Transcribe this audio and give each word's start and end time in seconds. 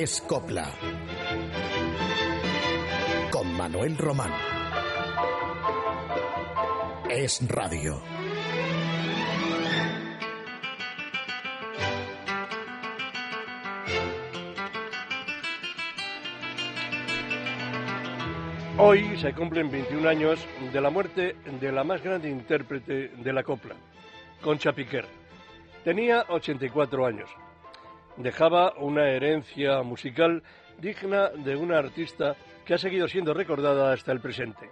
Es 0.00 0.20
Copla. 0.20 0.70
Con 3.32 3.52
Manuel 3.56 3.98
Román. 3.98 4.30
Es 7.10 7.40
Radio. 7.48 8.00
Hoy 18.78 19.18
se 19.18 19.34
cumplen 19.34 19.68
21 19.68 20.08
años 20.08 20.46
de 20.72 20.80
la 20.80 20.90
muerte 20.90 21.34
de 21.60 21.72
la 21.72 21.82
más 21.82 22.04
grande 22.04 22.30
intérprete 22.30 23.08
de 23.08 23.32
la 23.32 23.42
copla, 23.42 23.74
Concha 24.42 24.70
Piquer. 24.72 25.06
Tenía 25.82 26.24
84 26.28 27.04
años. 27.04 27.47
Dejaba 28.18 28.74
una 28.78 29.08
herencia 29.08 29.80
musical 29.82 30.42
digna 30.80 31.28
de 31.28 31.54
una 31.54 31.78
artista 31.78 32.34
que 32.64 32.74
ha 32.74 32.78
seguido 32.78 33.06
siendo 33.06 33.32
recordada 33.32 33.92
hasta 33.92 34.10
el 34.10 34.20
presente. 34.20 34.68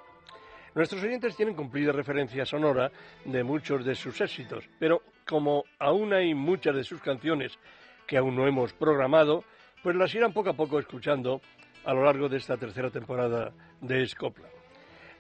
Nuestros 0.75 1.03
oyentes 1.05 1.37
tienen 1.37 1.55
cumplida 1.55 1.93
referencia 1.93 2.45
sonora 2.45 2.91
de 3.25 3.45
muchos 3.45 3.85
de 3.85 3.95
sus 3.95 4.21
éxitos, 4.21 4.69
pero 4.81 5.01
como 5.25 5.65
aún 5.79 6.13
hay 6.13 6.35
muchas 6.35 6.75
de 6.75 6.83
sus 6.83 7.01
canciones 7.01 7.57
que 8.05 8.17
aún 8.17 8.35
no 8.35 8.49
hemos 8.49 8.73
programado, 8.73 9.45
pues 9.81 9.95
las 9.95 10.13
irán 10.15 10.33
poco 10.33 10.51
a 10.51 10.57
poco 10.57 10.81
escuchando 10.81 11.41
a 11.85 11.95
lo 11.95 12.05
largo 12.05 12.29
de 12.29 12.39
esta 12.39 12.57
tercera 12.57 12.91
temporada 12.91 13.53
de 13.81 14.03
Escopla. 14.03 14.49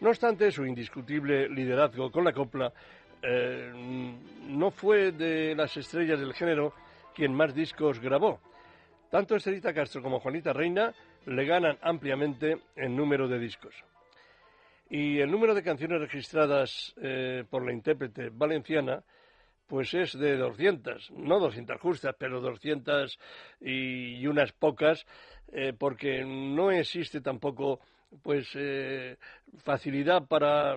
No 0.00 0.10
obstante, 0.10 0.50
su 0.50 0.66
indiscutible 0.66 1.48
liderazgo 1.48 2.10
con 2.10 2.24
la 2.24 2.32
copla 2.32 2.72
eh, 3.22 3.72
no 4.48 4.70
fue 4.72 5.12
de 5.12 5.54
las 5.54 5.76
estrellas 5.76 6.18
del 6.18 6.34
género 6.34 6.74
quien 7.16 7.34
más 7.34 7.54
discos 7.54 7.98
grabó. 7.98 8.40
Tanto 9.10 9.36
Estelita 9.36 9.72
Castro 9.72 10.02
como 10.02 10.20
Juanita 10.20 10.52
Reina 10.52 10.92
le 11.24 11.44
ganan 11.46 11.78
ampliamente 11.80 12.58
en 12.76 12.94
número 12.94 13.26
de 13.26 13.38
discos. 13.38 13.74
Y 14.90 15.18
el 15.18 15.30
número 15.30 15.54
de 15.54 15.62
canciones 15.62 15.98
registradas 15.98 16.94
eh, 17.00 17.44
por 17.48 17.64
la 17.64 17.72
intérprete 17.72 18.28
valenciana 18.28 19.02
pues 19.66 19.94
es 19.94 20.12
de 20.16 20.36
200, 20.36 21.10
no 21.12 21.40
200 21.40 21.80
justas, 21.80 22.14
pero 22.18 22.40
200 22.40 23.18
y, 23.62 24.24
unas 24.26 24.52
pocas, 24.52 25.04
eh, 25.52 25.72
porque 25.76 26.24
no 26.24 26.70
existe 26.70 27.20
tampoco 27.20 27.80
pues 28.22 28.48
eh, 28.54 29.16
facilidad 29.64 30.28
para 30.28 30.76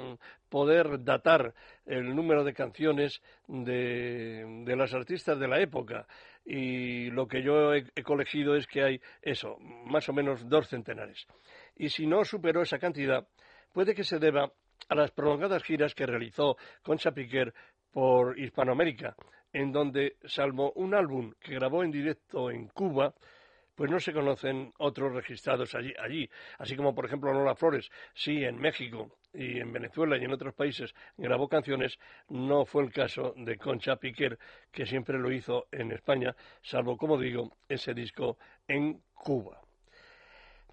poder 0.50 1.04
datar 1.04 1.54
el 1.86 2.16
número 2.16 2.44
de 2.44 2.54
canciones 2.54 3.22
de, 3.48 4.64
de, 4.66 4.76
las 4.76 4.92
artistas 4.96 5.38
de 5.38 5.48
la 5.48 5.60
época 5.60 6.08
y 6.46 7.12
lo 7.12 7.28
que 7.28 7.44
yo 7.44 7.74
he, 7.74 8.04
colegido 8.04 8.56
es 8.56 8.66
que 8.68 8.84
hay 8.84 9.02
eso, 9.22 9.58
más 9.60 10.08
o 10.10 10.14
menos 10.14 10.48
dos 10.48 10.68
centenares. 10.68 11.26
Y 11.76 11.90
si 11.90 12.08
no 12.08 12.24
superó 12.24 12.62
esa 12.62 12.80
cantidad, 12.80 13.28
puede 13.74 13.94
que 13.94 14.04
se 14.04 14.20
deba 14.20 14.52
a 14.88 14.96
las 14.96 15.12
prolongadas 15.12 15.64
giras 15.64 15.94
que 15.94 16.06
realizó 16.06 16.58
Concha 16.82 17.12
Piquer 17.12 17.54
por 17.92 18.40
Hispanoamérica, 18.40 19.16
en 19.54 19.72
donde, 19.72 20.18
salvo 20.26 20.72
un 20.74 20.96
álbum 20.96 21.34
que 21.40 21.56
grabó 21.56 21.84
en 21.84 21.92
directo 21.92 22.52
en 22.52 22.68
Cuba, 22.68 23.14
pues 23.80 23.90
no 23.90 24.02
se 24.02 24.12
conocen 24.12 24.74
otros 24.80 25.14
registrados 25.14 25.74
allí, 25.74 25.94
allí. 26.04 26.30
Así 26.58 26.76
como, 26.76 26.94
por 26.94 27.06
ejemplo, 27.06 27.32
Lola 27.32 27.56
Flores, 27.56 27.90
sí, 28.14 28.44
en 28.44 28.60
México 28.60 29.16
y 29.34 29.58
en 29.58 29.72
Venezuela 29.72 30.18
y 30.18 30.26
en 30.26 30.34
otros 30.34 30.54
países 30.54 30.94
grabó 31.16 31.48
canciones, 31.48 31.98
no 32.28 32.66
fue 32.66 32.84
el 32.84 32.92
caso 32.92 33.34
de 33.38 33.56
Concha 33.56 33.96
Piquer, 33.96 34.38
que 34.70 34.86
siempre 34.86 35.18
lo 35.18 35.32
hizo 35.32 35.68
en 35.72 35.94
España, 35.94 36.36
salvo, 36.62 36.98
como 36.98 37.18
digo, 37.18 37.56
ese 37.70 37.94
disco 37.94 38.38
en 38.68 39.02
Cuba. 39.14 39.62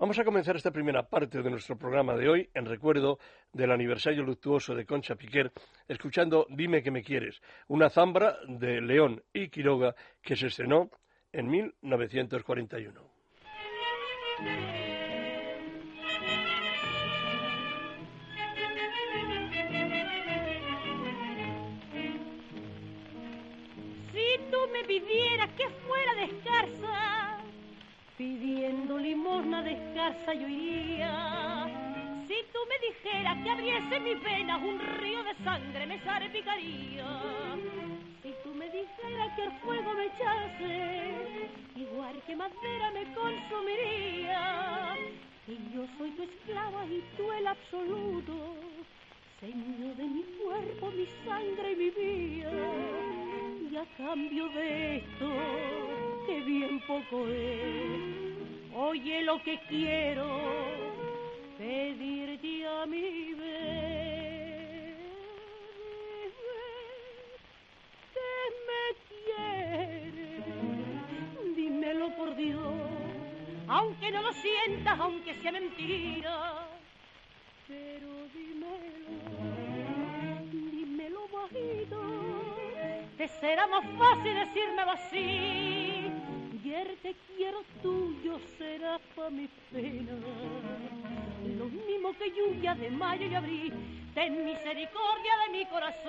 Vamos 0.01 0.19
a 0.19 0.25
comenzar 0.25 0.57
esta 0.57 0.73
primera 0.73 1.05
parte 1.05 1.43
de 1.43 1.51
nuestro 1.51 1.79
programa 1.79 2.17
de 2.17 2.29
hoy 2.29 2.51
en 2.55 2.67
recuerdo 2.67 3.21
del 3.53 3.71
aniversario 3.71 4.25
luctuoso 4.25 4.75
de 4.75 4.85
Concha 4.85 5.15
Piquer, 5.15 5.53
escuchando 5.87 6.45
Dime 6.51 6.83
que 6.83 6.91
me 6.91 7.05
quieres, 7.05 7.41
una 7.69 7.89
zambra 7.89 8.37
de 8.49 8.81
León 8.81 9.23
y 9.33 9.49
Quiroga 9.49 9.95
que 10.21 10.35
se 10.35 10.49
estrenó 10.49 10.91
en 11.37 11.51
1941. 11.51 13.01
Si 24.13 24.41
tú 24.51 24.59
me 24.73 24.85
pidieras 24.85 25.51
que 25.59 25.69
fuera 25.87 26.15
descalza, 26.15 27.39
pidiendo 28.17 28.99
limosna 28.99 29.63
descalza 29.63 30.33
yo 30.33 30.49
iría. 30.49 31.67
Si 32.27 32.37
tú 32.51 32.59
me 32.67 32.79
dijeras 32.89 33.37
que 33.45 33.51
abriese 33.51 34.01
mis 34.01 34.23
venas 34.23 34.63
un 34.63 34.81
río 34.81 35.23
de 35.23 35.35
sangre 35.45 35.87
me 35.87 36.01
salpicaría. 36.01 37.07
Si 38.27 38.35
tú 38.43 38.53
me 38.57 38.69
dijeras 38.71 39.37
que 39.37 39.45
el 39.45 39.53
fuego 39.61 39.95
me 39.95 40.07
echase, 40.07 41.49
igual 41.77 42.21
que 42.27 42.35
madera 42.35 42.91
me 42.91 43.05
consumiría. 43.15 44.97
Y 45.47 45.73
yo 45.73 45.87
soy 45.97 46.11
tu 46.11 46.25
esclava 46.25 46.85
y 46.87 47.05
tú 47.17 47.31
el 47.31 47.47
absoluto, 47.47 48.33
señor 49.39 49.95
de 49.95 50.03
mi 50.03 50.25
cuerpo, 50.43 50.91
mi 50.91 51.07
sangre 51.25 51.71
y 51.71 51.77
mi 51.77 51.91
vida. 51.91 52.51
Y 53.71 53.77
a 53.77 53.85
cambio 53.97 54.49
de 54.49 54.97
esto, 54.97 55.29
que 56.27 56.41
bien 56.41 56.81
poco 56.81 57.29
es, 57.29 58.75
oye 58.75 59.23
lo 59.23 59.41
que 59.45 59.57
quiero, 59.69 60.27
pedirte 61.57 62.67
a 62.67 62.87
mi 62.87 63.35
vez. 63.35 63.96
Aunque 73.69 74.11
no 74.11 74.23
lo 74.23 74.33
sientas, 74.33 74.99
aunque 75.01 75.35
sea 75.35 75.53
mentira, 75.53 76.69
pero 77.67 78.09
dímelo, 78.35 79.13
dímelo 80.53 81.29
bajito, 81.29 82.01
te 83.17 83.29
será 83.29 83.67
más 83.67 83.85
fácil 83.99 84.35
decirme 84.35 84.83
así. 84.83 86.13
Ayer 86.61 86.97
te 87.03 87.15
quiero 87.37 87.63
tuyo 87.83 88.41
será 88.59 88.99
pa' 89.15 89.31
mi 89.31 89.49
pena, 89.73 90.13
lo 91.59 91.67
mismo 91.67 92.13
que 92.19 92.31
lluvia 92.31 92.75
de 92.75 92.91
mayo 92.91 93.27
y 93.27 93.35
abril, 93.35 93.73
ten 94.15 94.45
misericordia 94.45 95.33
de 95.45 95.53
mi 95.53 95.65
corazón. 95.67 96.06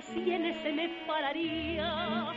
Las 0.00 0.62
se 0.62 0.72
me 0.72 0.88
pararía. 1.06 2.32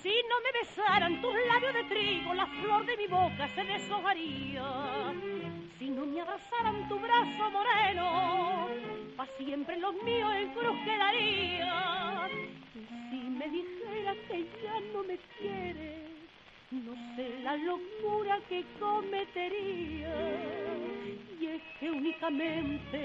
Si 0.00 0.14
no 0.28 0.36
me 0.44 0.60
besaran 0.60 1.20
tus 1.20 1.34
labios 1.48 1.74
de 1.74 1.84
trigo, 1.84 2.34
la 2.34 2.46
flor 2.46 2.86
de 2.86 2.96
mi 2.96 3.06
boca 3.06 3.48
se 3.54 3.64
deshojaría. 3.64 4.64
Si 5.78 5.90
no 5.90 6.06
me 6.06 6.20
abrazaran 6.20 6.88
tu 6.88 6.98
brazo 7.00 7.50
moreno, 7.50 8.68
pa' 9.16 9.26
siempre 9.38 9.78
los 9.78 9.94
míos 10.04 10.32
en 10.36 10.48
cruz 10.50 10.76
quedaría. 10.84 12.28
Y 12.74 13.10
si 13.10 13.30
me 13.30 13.48
dijera 13.48 14.14
que 14.28 14.48
ya 14.62 14.80
no 14.92 15.02
me 15.02 15.18
quieres, 15.38 16.10
no 16.70 16.94
sé 17.16 17.40
la 17.42 17.56
locura 17.56 18.38
que 18.48 18.64
cometería. 18.78 20.14
Y 21.40 21.46
es 21.46 21.62
que 21.80 21.90
únicamente 21.90 23.00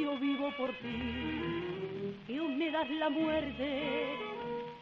yo 0.00 0.18
vivo 0.18 0.50
por 0.56 0.70
ti, 0.78 1.83
me 2.48 2.70
das 2.70 2.88
la 2.90 3.08
muerte 3.08 4.16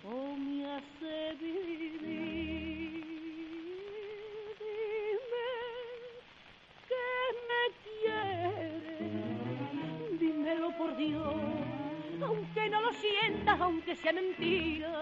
o 0.05 0.37
me 0.37 0.67
hace 0.75 1.35
vivir. 1.41 3.03
Dime 4.59 5.49
que 6.89 7.07
me 7.49 7.63
quieres, 7.85 9.01
dímelo 10.21 10.69
por 10.77 10.97
Dios, 10.97 11.35
aunque 12.23 12.69
no 12.69 12.81
lo 12.81 12.93
sientas, 12.93 13.61
aunque 13.61 13.97
sea 13.97 14.13
mentira. 14.13 14.93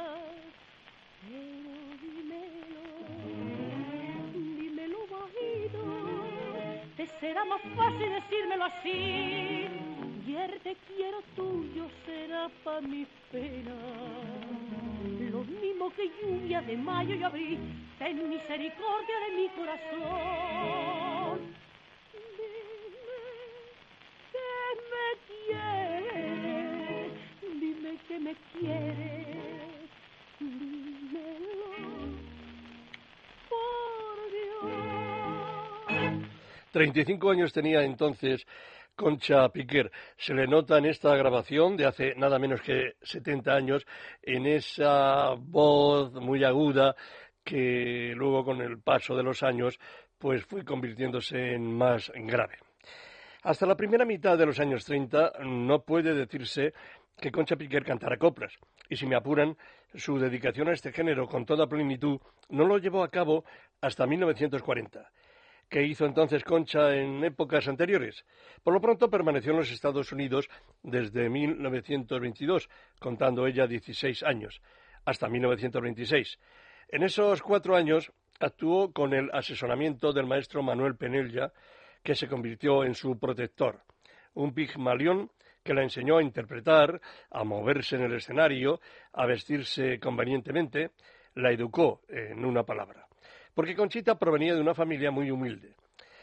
Pero 1.29 1.73
dímelo, 2.03 2.85
dímelo 4.35 4.99
bajito, 5.07 5.83
será 7.21 7.45
más 7.45 7.63
fácil 7.77 8.11
decírmelo 8.11 8.65
así. 8.65 9.69
Y 10.27 10.37
el 10.37 10.61
te 10.61 10.77
quiero 10.87 11.21
tuyo 11.35 11.89
será 12.07 12.20
pa' 12.65 12.81
mi 12.81 13.07
pena. 13.31 13.75
Lo 15.31 15.45
mismo 15.45 15.91
que 15.91 16.11
lluvia 16.21 16.61
de 16.63 16.77
mayo 16.77 17.15
y 17.15 17.23
abril, 17.23 17.59
ten 17.99 18.29
misericordia 18.29 19.21
de 19.27 19.37
mi 19.37 19.49
corazón. 19.51 21.39
Dime 22.13 22.49
que 24.33 24.49
me 24.91 25.07
quieres, 25.29 27.13
dime 27.61 27.93
que 28.09 28.17
me 28.19 28.35
quieres, 28.53 29.91
dímelo. 30.39 31.71
Por 33.49 34.17
Dios. 34.31 34.71
35 36.73 37.31
años 37.31 37.53
tenía 37.53 37.83
entonces 37.83 38.47
Concha 39.01 39.49
Piquer. 39.49 39.91
Se 40.19 40.35
le 40.35 40.47
nota 40.47 40.77
en 40.77 40.85
esta 40.85 41.17
grabación 41.17 41.75
de 41.75 41.87
hace 41.87 42.15
nada 42.17 42.39
menos 42.39 42.61
que 42.61 42.97
70 43.01 43.51
años, 43.51 43.87
en 44.21 44.45
esa 44.45 45.31
voz 45.39 46.13
muy 46.13 46.45
aguda 46.45 46.95
que 47.43 48.13
luego 48.15 48.45
con 48.45 48.61
el 48.61 48.79
paso 48.83 49.17
de 49.17 49.23
los 49.23 49.43
años 49.43 49.81
pues 50.19 50.45
fue 50.45 50.67
convirtiéndose 50.67 51.55
en 51.55 51.75
más 51.75 52.13
grave. 52.15 52.59
Hasta 53.43 53.65
la 53.65 53.75
primera 53.75 54.05
mitad 54.05 54.37
de 54.37 54.45
los 54.45 54.61
años 54.61 54.85
30 54.85 55.33
no 55.45 55.81
puede 55.83 56.13
decirse 56.13 56.75
que 57.17 57.33
Concha 57.33 57.57
Piquer 57.57 57.87
cantara 57.87 58.19
coplas, 58.19 58.53
y 58.87 58.97
si 58.97 59.07
me 59.07 59.17
apuran, 59.17 59.57
su 59.95 60.19
dedicación 60.19 60.69
a 60.69 60.73
este 60.73 60.93
género 60.93 61.27
con 61.27 61.47
toda 61.47 61.67
plenitud 61.67 62.21
no 62.51 62.67
lo 62.67 62.77
llevó 62.77 63.03
a 63.03 63.09
cabo 63.09 63.47
hasta 63.81 64.07
1940. 64.07 65.11
¿Qué 65.71 65.85
hizo 65.85 66.05
entonces 66.05 66.43
Concha 66.43 66.97
en 66.97 67.23
épocas 67.23 67.69
anteriores? 67.69 68.25
Por 68.65 68.75
lo 68.75 68.81
pronto 68.81 69.09
permaneció 69.09 69.53
en 69.53 69.59
los 69.59 69.71
Estados 69.71 70.11
Unidos 70.11 70.49
desde 70.83 71.31
1922, 71.31 72.69
contando 72.99 73.47
ella 73.47 73.69
16 73.69 74.25
años, 74.25 74.61
hasta 75.05 75.29
1926. 75.29 76.41
En 76.89 77.05
esos 77.05 77.41
cuatro 77.41 77.77
años 77.77 78.13
actuó 78.41 78.93
con 78.93 79.15
el 79.15 79.31
asesoramiento 79.33 80.13
del 80.13 80.27
maestro 80.27 80.61
Manuel 80.61 80.97
Penella, 80.97 81.53
que 82.03 82.17
se 82.17 82.27
convirtió 82.27 82.83
en 82.83 82.97
su 82.97 83.17
protector. 83.17 83.85
Un 84.35 84.53
pigmalión 84.53 85.31
que 85.63 85.73
la 85.73 85.85
enseñó 85.85 86.19
a 86.19 86.23
interpretar, 86.25 87.01
a 87.31 87.45
moverse 87.45 87.95
en 87.95 88.03
el 88.03 88.15
escenario, 88.15 88.81
a 89.13 89.25
vestirse 89.25 90.01
convenientemente, 90.01 90.91
la 91.37 91.53
educó, 91.53 92.01
en 92.09 92.45
una 92.45 92.65
palabra. 92.65 93.07
Porque 93.55 93.75
Conchita 93.75 94.19
provenía 94.19 94.55
de 94.55 94.61
una 94.61 94.75
familia 94.75 95.11
muy 95.11 95.31
humilde. 95.31 95.75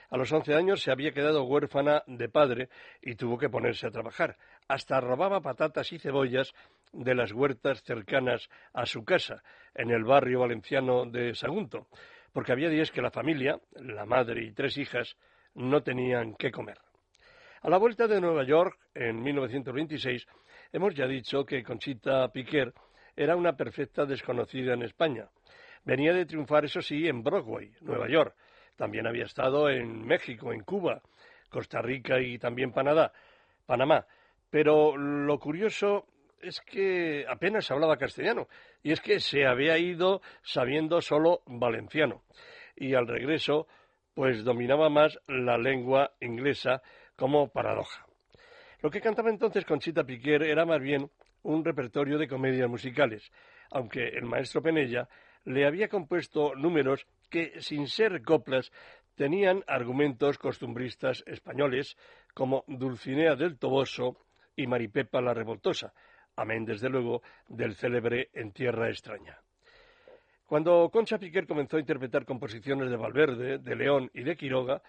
A 0.10 0.18
los 0.18 0.32
once 0.32 0.56
años 0.56 0.82
se 0.82 0.92
había 0.92 1.12
quedado 1.12 1.44
huérfana 1.44 2.02
de 2.08 2.30
padre 2.30 2.70
y 3.02 3.16
tuvo 3.16 3.38
que 3.38 3.50
ponerse 3.50 3.88
a 3.88 3.92
trabajar. 3.92 4.38
Hasta 4.68 5.02
robaba 5.02 5.42
patatas 5.42 5.92
y 5.92 6.00
cebollas 6.00 6.54
de 6.94 7.14
las 7.14 7.34
huertas 7.34 7.84
cercanas 7.84 8.48
a 8.74 8.86
su 8.86 9.04
casa, 9.04 9.44
en 9.76 9.92
el 9.92 10.06
barrio 10.06 10.40
valenciano 10.40 11.06
de 11.06 11.36
Sagunto, 11.36 11.88
porque 12.32 12.54
había 12.54 12.70
días 12.70 12.92
que 12.92 13.02
la 13.02 13.12
familia, 13.12 13.60
la 13.74 14.06
madre 14.06 14.46
y 14.46 14.54
tres 14.54 14.78
hijas, 14.78 15.18
no 15.56 15.84
tenían 15.84 16.36
qué 16.36 16.52
comer. 16.52 16.78
A 17.62 17.70
la 17.70 17.78
vuelta 17.78 18.08
de 18.08 18.22
Nueva 18.22 18.46
York, 18.46 18.80
en 18.94 19.22
1926, 19.22 20.26
hemos 20.72 20.96
ya 20.96 21.06
dicho 21.06 21.44
que 21.44 21.64
Conchita 21.64 22.32
Piquer 22.32 22.74
era 23.16 23.36
una 23.36 23.58
perfecta 23.58 24.06
desconocida 24.06 24.74
en 24.74 24.84
España. 24.84 25.28
Venía 25.84 26.14
de 26.14 26.26
triunfar, 26.26 26.66
eso 26.66 26.82
sí, 26.82 27.08
en 27.08 27.24
Broadway, 27.24 27.72
Nueva 27.82 28.10
York. 28.10 28.36
También 28.76 29.08
había 29.08 29.26
estado 29.26 29.70
en 29.70 30.06
México, 30.06 30.54
en 30.54 30.62
Cuba, 30.64 31.02
Costa 31.50 31.82
Rica 31.82 32.20
y 32.20 32.38
también 32.38 32.72
Panamá. 32.72 33.12
Panamá. 33.66 34.06
Pero 34.50 34.96
lo 34.96 35.40
curioso 35.40 36.06
es 36.42 36.62
que 36.62 37.26
apenas 37.28 37.70
hablaba 37.72 37.98
castellano 37.98 38.48
y 38.84 38.92
es 38.92 39.02
que 39.02 39.20
se 39.20 39.46
había 39.46 39.78
ido 39.78 40.22
sabiendo 40.44 41.02
solo 41.02 41.42
valenciano. 41.46 42.24
Y 42.76 42.94
al 42.94 43.08
regreso, 43.08 43.68
pues 44.14 44.44
dominaba 44.44 44.90
más 44.90 45.20
la 45.28 45.58
lengua 45.58 46.12
inglesa 46.22 46.82
como 47.16 47.50
paradoja. 47.50 48.06
Lo 48.82 48.92
que 48.92 49.02
cantaba 49.02 49.30
entonces 49.30 49.66
Conchita 49.66 50.04
Piquer 50.04 50.44
era 50.44 50.66
más 50.66 50.80
bien 50.80 51.10
un 51.44 51.66
repertorio 51.66 52.18
de 52.18 52.28
comedias 52.28 52.70
musicales, 52.70 53.32
aunque 53.72 54.08
el 54.08 54.26
maestro 54.26 54.62
Penella 54.62 55.08
le 55.48 55.66
había 55.66 55.88
compuesto 55.88 56.56
números 56.56 57.08
que, 57.30 57.62
sin 57.62 57.88
ser 57.88 58.22
coplas, 58.22 58.70
tenían 59.16 59.64
argumentos 59.66 60.38
costumbristas 60.38 61.24
españoles 61.26 61.96
como 62.34 62.66
Dulcinea 62.68 63.36
del 63.36 63.58
Toboso 63.58 64.18
y 64.58 64.68
Maripepa 64.68 65.22
la 65.22 65.34
Revoltosa, 65.34 65.94
amén 66.36 66.66
desde 66.66 66.90
luego 66.90 67.22
del 67.48 67.76
célebre 67.76 68.30
En 68.34 68.52
Tierra 68.52 68.90
Extraña. 68.90 69.40
Cuando 70.46 70.90
Concha 70.92 71.18
Piquer 71.18 71.48
comenzó 71.48 71.78
a 71.78 71.82
interpretar 71.82 72.26
composiciones 72.26 72.90
de 72.90 72.98
Valverde, 72.98 73.58
de 73.58 73.76
León 73.76 74.12
y 74.14 74.24
de 74.24 74.36
Quiroga, 74.36 74.82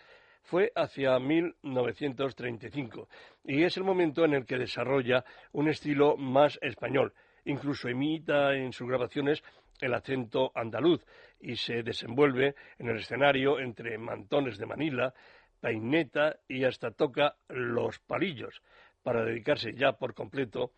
fue 0.43 0.73
hacia 0.75 1.21
1935 1.21 3.09
y 3.45 3.63
es 3.63 3.77
el 3.77 3.85
momento 3.85 4.25
en 4.25 4.35
el 4.35 4.45
que 4.45 4.59
desarrolla 4.59 5.25
un 5.53 5.69
estilo 5.69 6.17
más 6.17 6.59
español. 6.63 7.13
Incluso 7.49 7.89
imita 7.89 8.55
en 8.55 8.75
sus 8.75 8.87
grabaciones 8.87 9.43
el 9.81 9.95
acento 9.95 10.53
andaluz 10.55 11.03
y 11.41 11.57
se 11.57 11.83
desenvuelve 11.83 12.55
en 12.79 12.89
el 12.89 12.99
escenario 12.99 13.59
entre 13.59 13.97
mantones 13.97 14.59
de 14.59 14.67
Manila, 14.67 15.15
peineta 15.59 16.37
y 16.47 16.65
hasta 16.65 16.91
toca 16.91 17.37
los 17.49 18.01
palillos 18.01 18.61
para 19.03 19.25
dedicarse 19.25 19.73
ya 19.73 19.93
por 19.93 20.13
completo 20.13 20.73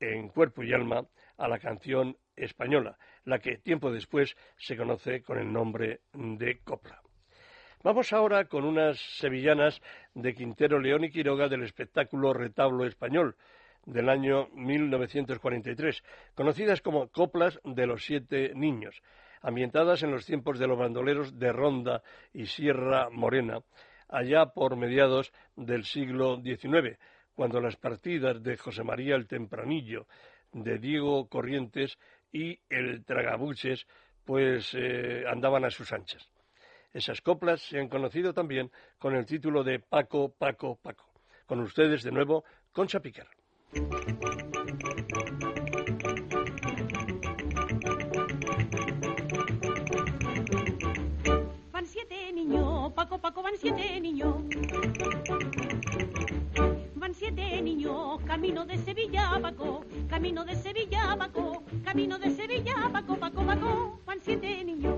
en 0.00 0.30
cuerpo 0.30 0.64
y 0.64 0.72
alma 0.72 1.06
a 1.38 1.46
la 1.46 1.60
canción 1.60 2.16
española, 2.34 2.98
la 3.24 3.38
que 3.38 3.58
tiempo 3.58 3.92
después 3.92 4.34
se 4.56 4.76
conoce 4.76 5.22
con 5.22 5.38
el 5.38 5.52
nombre 5.52 6.00
de 6.12 6.58
copla. 6.64 7.00
Vamos 7.84 8.12
ahora 8.12 8.46
con 8.46 8.64
unas 8.64 8.98
sevillanas 9.18 9.80
de 10.14 10.34
Quintero 10.34 10.80
León 10.80 11.04
y 11.04 11.10
Quiroga 11.10 11.46
del 11.48 11.62
espectáculo 11.62 12.32
Retablo 12.32 12.84
Español 12.84 13.36
del 13.86 14.08
año 14.08 14.48
1943, 14.54 16.02
conocidas 16.34 16.80
como 16.80 17.08
Coplas 17.08 17.58
de 17.64 17.86
los 17.86 18.04
Siete 18.04 18.52
Niños, 18.54 19.02
ambientadas 19.42 20.02
en 20.02 20.10
los 20.10 20.26
tiempos 20.26 20.58
de 20.58 20.66
los 20.66 20.78
bandoleros 20.78 21.38
de 21.38 21.52
Ronda 21.52 22.02
y 22.32 22.46
Sierra 22.46 23.08
Morena, 23.10 23.60
allá 24.08 24.46
por 24.46 24.76
mediados 24.76 25.32
del 25.56 25.84
siglo 25.84 26.40
XIX, 26.42 26.98
cuando 27.34 27.60
las 27.60 27.76
partidas 27.76 28.42
de 28.42 28.56
José 28.56 28.82
María 28.82 29.16
el 29.16 29.26
Tempranillo, 29.26 30.06
de 30.52 30.78
Diego 30.78 31.28
Corrientes 31.28 31.98
y 32.32 32.58
el 32.68 33.04
Tragabuches, 33.04 33.86
pues 34.24 34.74
eh, 34.74 35.24
andaban 35.26 35.64
a 35.64 35.70
sus 35.70 35.92
anchas. 35.92 36.28
Esas 36.92 37.20
coplas 37.20 37.62
se 37.62 37.78
han 37.78 37.88
conocido 37.88 38.34
también 38.34 38.70
con 38.98 39.14
el 39.14 39.24
título 39.24 39.62
de 39.62 39.78
Paco, 39.78 40.34
Paco, 40.36 40.76
Paco. 40.82 41.08
Con 41.46 41.60
ustedes 41.60 42.02
de 42.02 42.10
nuevo, 42.10 42.44
Concha 42.72 43.00
Piquer. 43.00 43.28
Van 43.72 43.86
siete 51.86 52.32
niños, 52.32 52.92
Paco, 52.94 53.18
Paco, 53.18 53.42
van 53.44 53.54
siete 53.60 54.00
niños. 54.00 54.34
Van 56.96 57.14
siete 57.14 57.62
niños, 57.62 58.20
camino 58.26 58.66
de 58.66 58.76
Sevilla, 58.78 59.38
Paco, 59.40 59.84
camino 60.08 60.44
de 60.44 60.56
Sevilla, 60.56 61.16
Paco, 61.16 61.62
camino 61.84 62.18
de 62.18 62.30
Sevilla, 62.34 62.90
Paco, 62.92 63.16
Paco, 63.18 63.46
Paco, 63.46 64.00
van 64.04 64.20
siete 64.20 64.64
niños. 64.64 64.96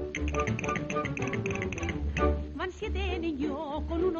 Van 2.54 2.72
siete 2.72 3.18
niños, 3.18 3.82
con 3.86 4.02
uno 4.02 4.11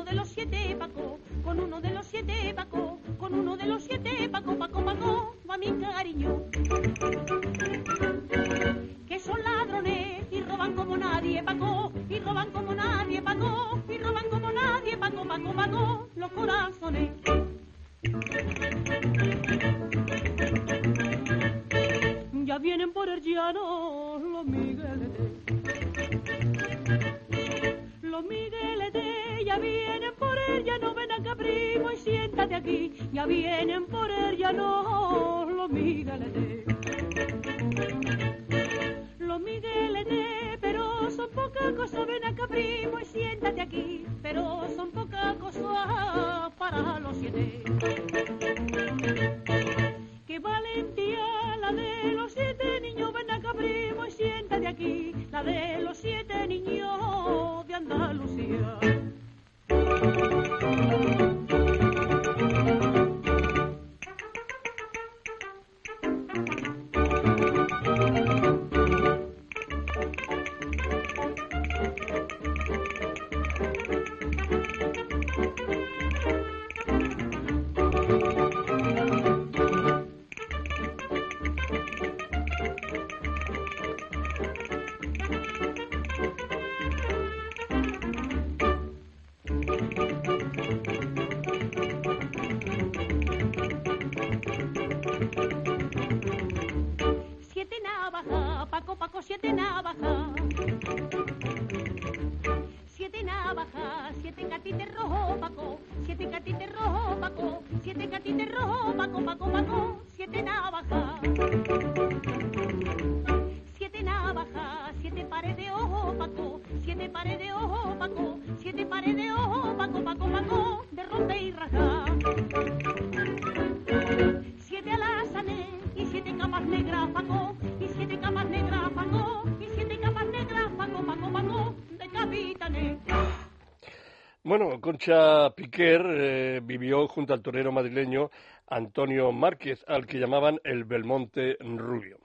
Concha 134.92 135.48
Piquer 135.56 136.02
eh, 136.06 136.60
vivió 136.62 137.08
junto 137.08 137.32
al 137.32 137.40
torero 137.40 137.72
madrileño 137.72 138.30
Antonio 138.68 139.32
Márquez, 139.32 139.82
al 139.88 140.04
que 140.04 140.18
llamaban 140.18 140.60
el 140.64 140.84
Belmonte 140.84 141.56
Rubio, 141.60 142.18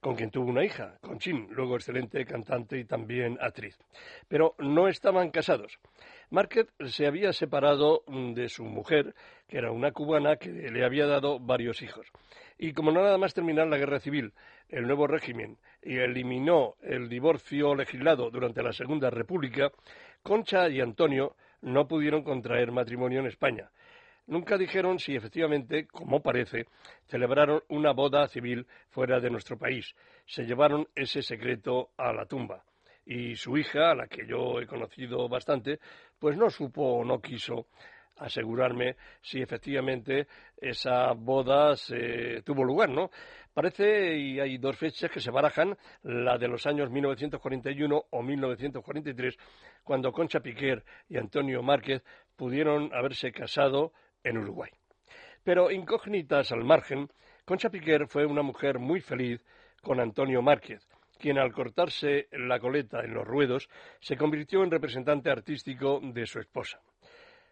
con 0.00 0.16
quien 0.16 0.30
tuvo 0.30 0.48
una 0.48 0.64
hija, 0.64 0.96
Conchín, 1.02 1.48
luego 1.50 1.74
excelente 1.74 2.24
cantante 2.24 2.78
y 2.78 2.86
también 2.86 3.36
actriz. 3.38 3.78
Pero 4.28 4.54
no 4.60 4.88
estaban 4.88 5.30
casados. 5.30 5.78
Márquez 6.30 6.68
se 6.86 7.06
había 7.06 7.34
separado 7.34 8.02
mm, 8.06 8.32
de 8.32 8.48
su 8.48 8.64
mujer, 8.64 9.14
que 9.46 9.58
era 9.58 9.70
una 9.70 9.92
cubana 9.92 10.36
que 10.36 10.48
le 10.48 10.86
había 10.86 11.06
dado 11.06 11.38
varios 11.38 11.82
hijos. 11.82 12.06
Y 12.56 12.72
como 12.72 12.92
no 12.92 13.02
nada 13.02 13.18
más 13.18 13.34
terminar 13.34 13.66
la 13.66 13.76
guerra 13.76 14.00
civil, 14.00 14.32
el 14.70 14.86
nuevo 14.86 15.06
régimen 15.06 15.58
y 15.82 15.98
eliminó 15.98 16.76
el 16.80 17.10
divorcio 17.10 17.74
legislado 17.74 18.30
durante 18.30 18.62
la 18.62 18.72
Segunda 18.72 19.10
República, 19.10 19.70
Concha 20.22 20.66
y 20.70 20.80
Antonio 20.80 21.36
no 21.62 21.86
pudieron 21.86 22.22
contraer 22.22 22.72
matrimonio 22.72 23.20
en 23.20 23.26
España. 23.26 23.70
Nunca 24.26 24.56
dijeron 24.56 24.98
si 24.98 25.16
efectivamente, 25.16 25.86
como 25.86 26.20
parece, 26.20 26.66
celebraron 27.06 27.62
una 27.68 27.92
boda 27.92 28.28
civil 28.28 28.66
fuera 28.90 29.18
de 29.18 29.30
nuestro 29.30 29.58
país. 29.58 29.94
Se 30.26 30.44
llevaron 30.44 30.86
ese 30.94 31.22
secreto 31.22 31.90
a 31.96 32.12
la 32.12 32.26
tumba. 32.26 32.62
Y 33.04 33.34
su 33.34 33.56
hija, 33.56 33.90
a 33.90 33.94
la 33.94 34.06
que 34.06 34.26
yo 34.26 34.60
he 34.60 34.66
conocido 34.66 35.28
bastante, 35.28 35.80
pues 36.18 36.36
no 36.36 36.48
supo 36.48 36.82
o 36.82 37.04
no 37.04 37.20
quiso 37.20 37.66
asegurarme 38.20 38.96
si 39.20 39.40
efectivamente 39.40 40.26
esa 40.56 41.12
boda 41.12 41.74
se 41.76 42.42
tuvo 42.42 42.64
lugar, 42.64 42.90
¿no? 42.90 43.10
Parece, 43.52 44.16
y 44.16 44.38
hay 44.38 44.58
dos 44.58 44.76
fechas 44.76 45.10
que 45.10 45.20
se 45.20 45.30
barajan, 45.30 45.76
la 46.02 46.38
de 46.38 46.48
los 46.48 46.66
años 46.66 46.90
1941 46.90 48.04
o 48.10 48.22
1943, 48.22 49.36
cuando 49.82 50.12
Concha 50.12 50.40
Piquer 50.40 50.84
y 51.08 51.16
Antonio 51.16 51.62
Márquez 51.62 52.02
pudieron 52.36 52.94
haberse 52.94 53.32
casado 53.32 53.92
en 54.22 54.38
Uruguay. 54.38 54.70
Pero 55.42 55.70
incógnitas 55.70 56.52
al 56.52 56.64
margen, 56.64 57.10
Concha 57.44 57.70
Piquer 57.70 58.06
fue 58.06 58.24
una 58.24 58.42
mujer 58.42 58.78
muy 58.78 59.00
feliz 59.00 59.44
con 59.82 59.98
Antonio 59.98 60.42
Márquez, 60.42 60.86
quien 61.18 61.38
al 61.38 61.52
cortarse 61.52 62.28
la 62.32 62.60
coleta 62.60 63.02
en 63.02 63.14
los 63.14 63.26
ruedos 63.26 63.68
se 64.00 64.16
convirtió 64.16 64.62
en 64.62 64.70
representante 64.70 65.30
artístico 65.30 66.00
de 66.02 66.26
su 66.26 66.38
esposa. 66.38 66.80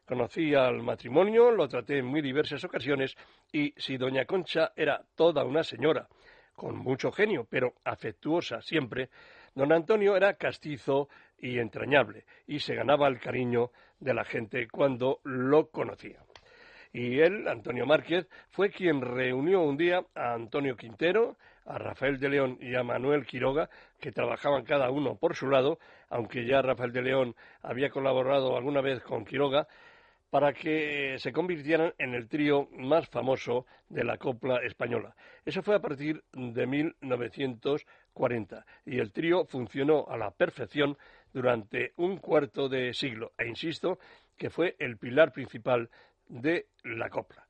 Conocí 0.09 0.55
al 0.55 0.83
matrimonio, 0.83 1.51
lo 1.51 1.69
traté 1.69 1.99
en 1.99 2.07
muy 2.07 2.23
diversas 2.23 2.65
ocasiones 2.65 3.15
y 3.53 3.75
si 3.77 3.99
doña 3.99 4.25
Concha 4.25 4.73
era 4.75 5.03
toda 5.15 5.45
una 5.45 5.63
señora, 5.63 6.09
con 6.55 6.79
mucho 6.79 7.13
genio, 7.13 7.47
pero 7.51 7.75
afectuosa 7.85 8.63
siempre, 8.63 9.11
don 9.55 9.71
Antonio 9.71 10.17
era 10.17 10.33
castizo 10.33 11.11
y 11.39 11.59
entrañable 11.59 12.25
y 12.47 12.59
se 12.59 12.75
ganaba 12.75 13.07
el 13.07 13.21
cariño 13.21 13.71
de 14.01 14.15
la 14.15 14.25
gente 14.25 14.67
cuando 14.69 15.21
lo 15.25 15.69
conocía. 15.69 16.25
Y 16.91 17.21
él, 17.21 17.47
Antonio 17.47 17.85
Márquez, 17.85 18.27
fue 18.49 18.71
quien 18.71 19.03
reunió 19.03 19.61
un 19.61 19.77
día 19.77 20.03
a 20.15 20.33
Antonio 20.33 20.75
Quintero, 20.75 21.37
a 21.67 21.77
Rafael 21.77 22.19
de 22.19 22.31
León 22.31 22.57
y 22.63 22.75
a 22.75 22.83
Manuel 22.83 23.27
Quiroga, 23.27 23.69
que 24.01 24.11
trabajaban 24.11 24.65
cada 24.65 24.91
uno 24.91 25.17
por 25.17 25.37
su 25.37 25.49
lado, 25.51 25.79
aunque 26.09 26.47
ya 26.47 26.63
Rafael 26.63 26.93
de 26.93 27.03
León 27.03 27.37
había 27.61 27.91
colaborado 27.91 28.57
alguna 28.57 28.81
vez 28.81 29.03
con 29.03 29.27
Quiroga, 29.27 29.69
para 30.31 30.53
que 30.53 31.17
se 31.19 31.33
convirtieran 31.33 31.95
en 31.99 32.15
el 32.15 32.29
trío 32.29 32.69
más 32.73 33.09
famoso 33.09 33.67
de 33.89 34.05
la 34.05 34.19
copla 34.19 34.63
española. 34.63 35.15
Eso 35.45 35.63
fue 35.63 35.77
a 35.77 35.81
partir 35.81 36.23
de 36.33 36.67
1940 36.67 38.67
y 38.85 38.99
el 38.99 39.13
trío 39.13 39.47
funcionó 39.47 40.07
a 40.09 40.17
la 40.17 40.31
perfección 40.31 40.99
durante 41.33 41.93
un 41.97 42.19
cuarto 42.19 42.69
de 42.69 42.93
siglo 42.93 43.33
e 43.39 43.47
insisto 43.47 43.99
que 44.37 44.51
fue 44.51 44.77
el 44.79 44.99
pilar 44.99 45.33
principal 45.33 45.89
de 46.29 46.67
la 46.85 47.09
copla. 47.09 47.47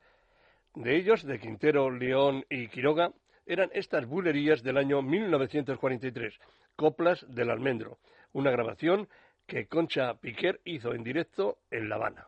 De 0.75 0.95
ellos, 0.95 1.23
de 1.23 1.39
Quintero, 1.39 1.91
León 1.91 2.45
y 2.49 2.67
Quiroga, 2.67 3.11
eran 3.45 3.69
estas 3.73 4.05
bulerías 4.05 4.63
del 4.63 4.77
año 4.77 5.01
1943, 5.01 6.39
Coplas 6.75 7.25
del 7.27 7.49
Almendro, 7.49 7.97
una 8.31 8.51
grabación 8.51 9.09
que 9.47 9.65
Concha 9.65 10.13
Piquer 10.13 10.61
hizo 10.63 10.93
en 10.93 11.03
directo 11.03 11.57
en 11.71 11.89
La 11.89 11.95
Habana. 11.95 12.27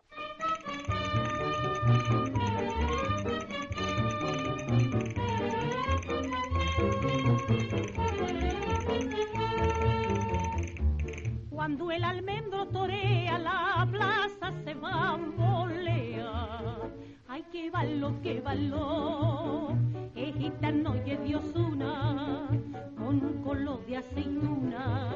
Cuando 11.62 11.92
el 11.92 12.04
almendro 12.04 12.66
torea, 12.70 13.38
la 13.38 13.88
plaza 13.92 14.52
se 14.66 14.74
bambolea. 14.74 16.34
Ay, 17.28 17.46
qué 17.52 17.70
valor, 17.70 18.20
qué 18.24 18.42
valor. 18.42 19.74
Es 20.16 20.36
gitano 20.38 20.96
y 21.06 21.12
es 21.12 21.24
diosuna, 21.24 22.48
con 22.98 23.24
un 23.24 23.44
color 23.44 23.86
de 23.86 23.98
aceituna. 23.98 25.14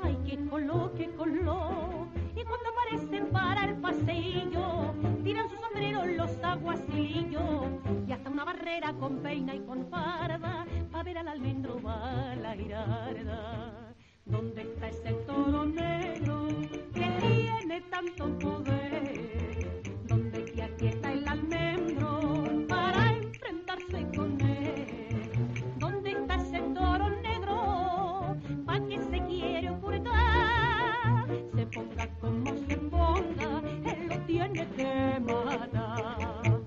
Ay, 0.00 0.16
qué 0.24 0.46
color, 0.48 0.92
qué 0.96 1.10
color. 1.16 2.06
Y 2.36 2.44
cuando 2.44 2.68
aparecen 2.70 3.26
para 3.32 3.64
el 3.64 3.74
paseillo, 3.78 4.94
tiran 5.24 5.48
sus 5.50 5.58
sombreros 5.58 6.06
los 6.16 6.44
aguacillos. 6.44 7.66
Y 8.06 8.12
hasta 8.12 8.30
una 8.30 8.44
barrera 8.44 8.92
con 9.00 9.18
peina 9.18 9.52
y 9.56 9.60
con 9.66 9.84
farda, 9.86 10.64
pa' 10.92 11.02
ver 11.02 11.18
al 11.18 11.26
almendro 11.26 11.82
va 11.82 12.36
la 12.36 12.54
girarda. 12.54 13.71
¿Dónde 14.24 14.62
está 14.62 14.88
ese 14.88 15.12
toro 15.26 15.64
negro 15.66 16.46
que 16.94 17.06
tiene 17.20 17.80
tanto 17.90 18.38
poder? 18.38 19.82
¿Dónde 20.06 20.44
que 20.44 20.62
aquí 20.62 20.86
está 20.86 21.12
el 21.12 21.26
almendro 21.26 22.20
para 22.68 23.16
enfrentarse 23.16 24.06
con 24.16 24.40
él? 24.40 25.30
¿Dónde 25.78 26.12
está 26.12 26.36
ese 26.36 26.60
toro 26.60 27.10
negro 27.20 28.36
pa' 28.64 28.80
que 28.86 29.00
se 29.10 29.20
quiere 29.26 29.70
ocultar? 29.70 31.26
Se 31.54 31.66
ponga 31.66 32.06
como 32.20 32.56
se 32.68 32.76
ponga, 32.76 33.62
él 33.84 34.08
lo 34.08 34.18
tiene 34.26 34.66
que 34.76 35.20
matar. 35.20 36.60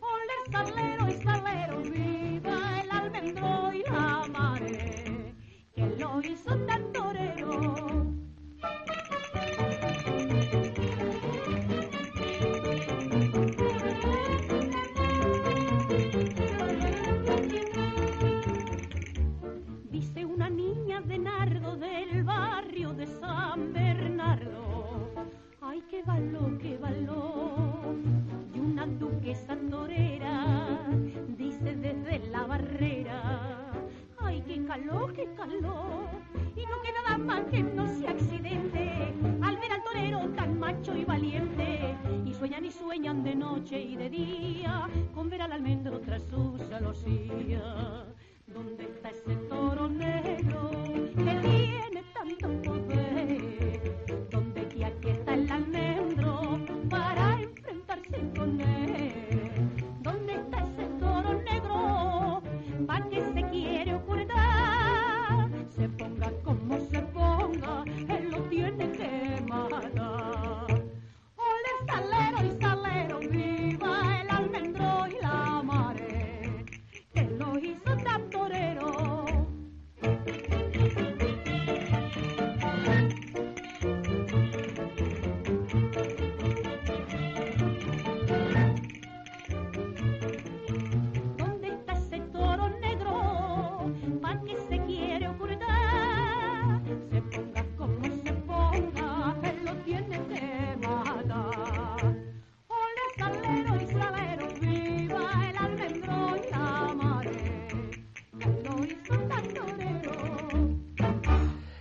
Ole 0.00 0.36
salero 0.52 1.08
y 1.08 1.12
salero, 1.22 1.82
viva 1.82 2.80
el 2.82 2.90
almendro 2.90 3.72
y 3.74 3.82
la 3.90 4.26
mare, 4.32 5.34
que 5.74 5.86
lo 5.98 6.20
hizo 6.22 6.56
tan 6.66 6.89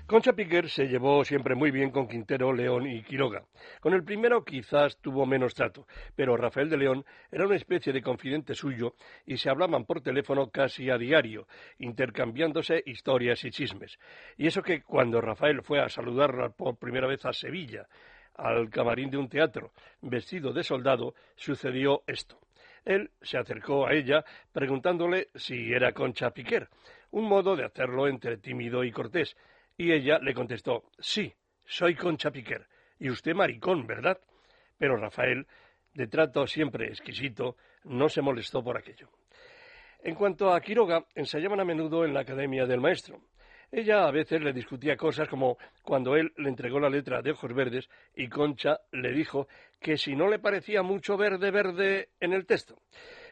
Concha 0.09 0.33
Piquer 0.33 0.67
se 0.71 0.87
llevó 0.87 1.23
siempre 1.23 1.53
muy 1.53 1.69
bien 1.69 1.91
con 1.91 2.07
Quintero, 2.07 2.51
León 2.51 2.87
y 2.87 3.03
Quiroga. 3.03 3.43
Con 3.79 3.93
el 3.93 4.03
primero 4.03 4.43
quizás 4.43 4.97
tuvo 4.97 5.27
menos 5.27 5.53
trato, 5.53 5.85
pero 6.15 6.35
Rafael 6.35 6.67
de 6.67 6.77
León 6.77 7.05
era 7.31 7.45
una 7.45 7.55
especie 7.55 7.93
de 7.93 8.01
confidente 8.01 8.55
suyo 8.55 8.95
y 9.27 9.37
se 9.37 9.51
hablaban 9.51 9.85
por 9.85 10.01
teléfono 10.01 10.49
casi 10.49 10.89
a 10.89 10.97
diario, 10.97 11.45
intercambiándose 11.77 12.81
historias 12.87 13.43
y 13.43 13.51
chismes. 13.51 13.99
Y 14.35 14.47
eso 14.47 14.63
que 14.63 14.81
cuando 14.81 15.21
Rafael 15.21 15.61
fue 15.61 15.79
a 15.79 15.89
saludarla 15.89 16.49
por 16.49 16.79
primera 16.79 17.05
vez 17.05 17.23
a 17.27 17.31
Sevilla, 17.31 17.87
al 18.33 18.67
camarín 18.71 19.11
de 19.11 19.17
un 19.17 19.29
teatro, 19.29 19.73
vestido 20.01 20.53
de 20.53 20.63
soldado, 20.63 21.13
sucedió 21.35 22.01
esto. 22.07 22.39
Él 22.83 23.11
se 23.21 23.37
acercó 23.37 23.85
a 23.85 23.93
ella 23.93 24.25
preguntándole 24.51 25.27
si 25.35 25.71
era 25.71 25.91
Concha 25.91 26.31
Piquer, 26.31 26.67
un 27.11 27.25
modo 27.25 27.55
de 27.55 27.65
hacerlo 27.65 28.07
entre 28.07 28.37
tímido 28.37 28.83
y 28.83 28.91
cortés, 28.91 29.35
y 29.79 29.93
ella 29.93 30.19
le 30.19 30.33
contestó, 30.33 30.83
sí, 30.99 31.33
soy 31.65 31.95
Concha 31.95 32.31
Piquer, 32.31 32.67
y 32.99 33.09
usted 33.09 33.33
maricón, 33.33 33.87
¿verdad? 33.87 34.19
Pero 34.77 34.97
Rafael, 34.97 35.47
de 35.93 36.07
trato 36.07 36.45
siempre 36.45 36.87
exquisito, 36.87 37.55
no 37.85 38.09
se 38.09 38.21
molestó 38.21 38.61
por 38.61 38.77
aquello. 38.77 39.07
En 40.03 40.15
cuanto 40.15 40.53
a 40.53 40.59
Quiroga, 40.59 41.05
ensayaban 41.15 41.61
a 41.61 41.65
menudo 41.65 42.03
en 42.03 42.13
la 42.13 42.19
academia 42.19 42.65
del 42.65 42.81
maestro. 42.81 43.21
Ella 43.71 44.05
a 44.05 44.11
veces 44.11 44.41
le 44.41 44.51
discutía 44.51 44.97
cosas 44.97 45.29
como 45.29 45.57
cuando 45.81 46.17
él 46.17 46.33
le 46.35 46.49
entregó 46.49 46.81
la 46.81 46.89
letra 46.89 47.21
de 47.21 47.31
ojos 47.31 47.53
verdes 47.53 47.87
y 48.15 48.27
Concha 48.27 48.81
le 48.91 49.13
dijo 49.13 49.47
que 49.79 49.95
si 49.95 50.13
no 50.13 50.27
le 50.27 50.39
parecía 50.39 50.83
mucho 50.83 51.15
verde 51.15 51.51
verde 51.51 52.09
en 52.19 52.33
el 52.33 52.45
texto. 52.45 52.81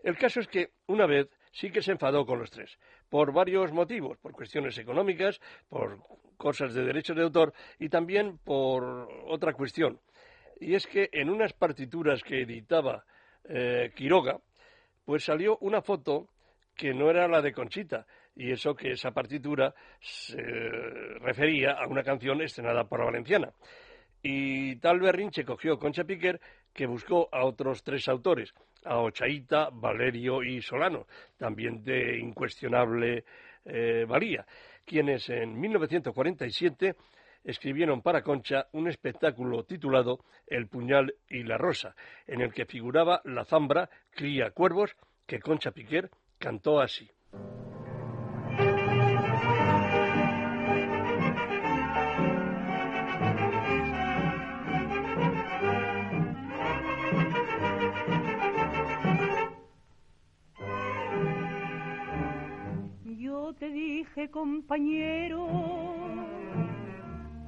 El 0.02 0.18
caso 0.18 0.40
es 0.40 0.48
que 0.48 0.70
una 0.86 1.08
vez 1.08 1.28
sí 1.58 1.72
que 1.72 1.82
se 1.82 1.92
enfadó 1.94 2.24
con 2.24 2.38
los 2.38 2.52
tres, 2.52 2.78
por 3.10 3.34
varios 3.34 3.72
motivos, 3.72 4.20
por 4.20 4.32
cuestiones 4.32 4.78
económicas, 4.78 5.40
por 5.70 5.98
cosas 6.38 6.74
de 6.76 6.84
derechos 6.84 7.16
de 7.16 7.24
autor 7.24 7.52
y 7.80 7.90
también 7.90 8.38
por 8.38 9.10
otra 9.26 9.54
cuestión. 9.54 10.00
Y 10.60 10.76
es 10.76 10.86
que 10.86 11.10
en 11.12 11.32
unas 11.32 11.54
partituras 11.54 12.22
que 12.22 12.44
editaba 12.44 13.06
eh, 13.50 13.92
Quiroga, 13.96 14.40
pues 15.04 15.24
salió 15.24 15.58
una 15.62 15.82
foto 15.82 16.28
que 16.76 16.94
no 16.94 17.10
era 17.10 17.28
la 17.28 17.42
de 17.42 17.54
Conchita, 17.54 18.06
y 18.36 18.52
eso 18.52 18.76
que 18.76 18.92
esa 18.92 19.10
partitura 19.10 19.74
se 20.00 20.38
refería 21.22 21.72
a 21.72 21.88
una 21.88 22.04
canción 22.04 22.40
estrenada 22.44 22.84
por 22.84 23.00
la 23.00 23.06
Valenciana. 23.06 23.52
Y 24.22 24.76
tal 24.76 25.00
berrinche 25.00 25.44
cogió 25.44 25.80
Concha 25.80 26.04
Piquer 26.04 26.40
que 26.72 26.86
buscó 26.86 27.30
a 27.32 27.46
otros 27.46 27.82
tres 27.82 28.08
autores, 28.08 28.54
a 28.88 29.00
Ochaíta, 29.00 29.70
Valerio 29.72 30.44
y 30.44 30.62
Solano, 30.62 31.08
también 31.38 31.84
de 31.84 32.18
incuestionable 32.20 33.26
eh, 33.66 34.06
valía, 34.08 34.46
quienes 34.86 35.30
en 35.30 35.60
1947 35.60 36.96
escribieron 37.44 38.02
para 38.02 38.22
Concha 38.22 38.68
un 38.74 38.88
espectáculo 38.88 39.64
titulado 39.64 40.20
El 40.46 40.68
puñal 40.68 41.14
y 41.30 41.44
la 41.44 41.58
rosa, 41.58 41.96
en 42.26 42.42
el 42.42 42.54
que 42.54 42.66
figuraba 42.66 43.22
la 43.26 43.46
zambra 43.46 43.90
Cría 44.12 44.52
Cuervos, 44.52 44.96
que 45.26 45.40
Concha 45.40 45.72
Piquer 45.72 46.10
cantó 46.40 46.80
así. 46.80 47.10
Te 63.54 63.70
dije, 63.70 64.30
compañero, 64.30 65.48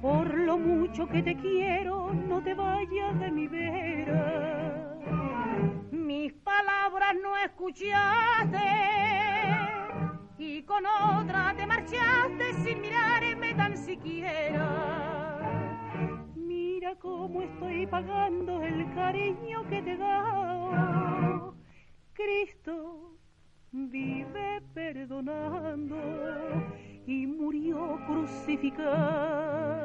por 0.00 0.32
lo 0.34 0.58
mucho 0.58 1.06
que 1.08 1.22
te 1.22 1.36
quiero, 1.36 2.12
no 2.12 2.42
te 2.42 2.54
vayas 2.54 3.18
de 3.20 3.30
mi 3.30 3.46
vera. 3.46 4.96
Mis 5.90 6.32
palabras 6.32 7.14
no 7.22 7.36
escuchaste 7.36 8.58
y 10.38 10.62
con 10.62 10.84
otra 10.86 11.54
te 11.56 11.66
marchaste 11.66 12.54
sin 12.64 12.80
mirarme 12.80 13.54
tan 13.54 13.76
siquiera. 13.76 15.38
Mira 16.34 16.94
cómo 16.96 17.42
estoy 17.42 17.86
pagando 17.86 18.62
el 18.62 18.94
cariño 18.94 19.68
que 19.68 19.82
te 19.82 19.96
da. 19.96 21.52
Cristo 22.14 23.19
vive 23.72 24.62
perdonando 24.74 25.96
y 27.06 27.26
murió 27.26 27.98
crucificado. 28.06 29.80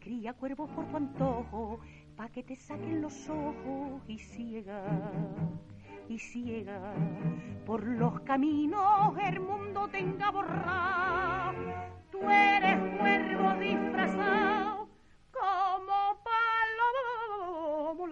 cría 0.00 0.34
cuervos 0.34 0.70
por 0.70 0.86
tu 0.86 0.96
antojo, 0.96 1.80
pa' 2.16 2.28
que 2.28 2.42
te 2.42 2.56
saquen 2.56 3.00
los 3.00 3.28
ojos 3.28 4.02
y 4.06 4.18
ciega, 4.18 4.82
y 6.08 6.18
ciega, 6.18 6.94
por 7.64 7.82
los 7.84 8.20
caminos 8.20 9.16
el 9.18 9.40
mundo 9.40 9.88
tenga 9.88 10.30
borrado. 10.30 11.54
Tú 12.10 12.20
eres 12.28 12.98
cuervo 12.98 13.54
disfrazado 13.60 14.53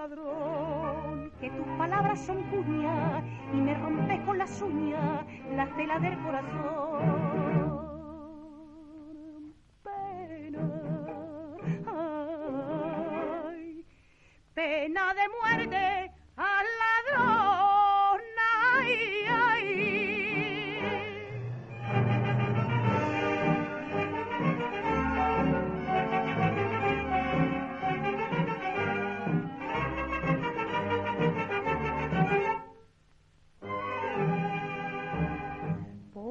ladrón, 0.03 1.31
que 1.41 1.49
tus 1.51 1.67
palabras 1.79 2.19
son 2.21 2.43
cuñas 2.51 3.23
y 3.53 3.57
me 3.57 3.75
rompes 3.75 4.21
con 4.23 4.37
las 4.37 4.61
uñas 4.61 5.25
las 5.55 5.77
telas 5.77 6.03
del 6.03 6.19
corazón. 6.25 7.43
Pena, 9.85 10.65
ay, 13.47 13.85
pena 14.55 15.15
de 15.15 15.29
muerte 15.41 16.02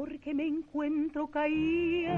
porque 0.02 0.34
me 0.34 0.48
encuentro 0.48 1.30
caía, 1.30 2.18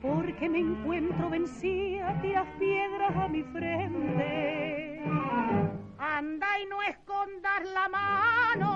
porque 0.00 0.48
me 0.48 0.60
encuentro 0.60 1.28
vencía, 1.28 2.18
tiras 2.22 2.46
piedras 2.58 3.14
a 3.14 3.28
mi 3.28 3.42
frente. 3.42 5.02
Anda 5.98 6.46
y 6.58 6.64
no 6.70 6.80
escondas 6.84 7.70
la 7.74 7.86
mano, 7.90 8.70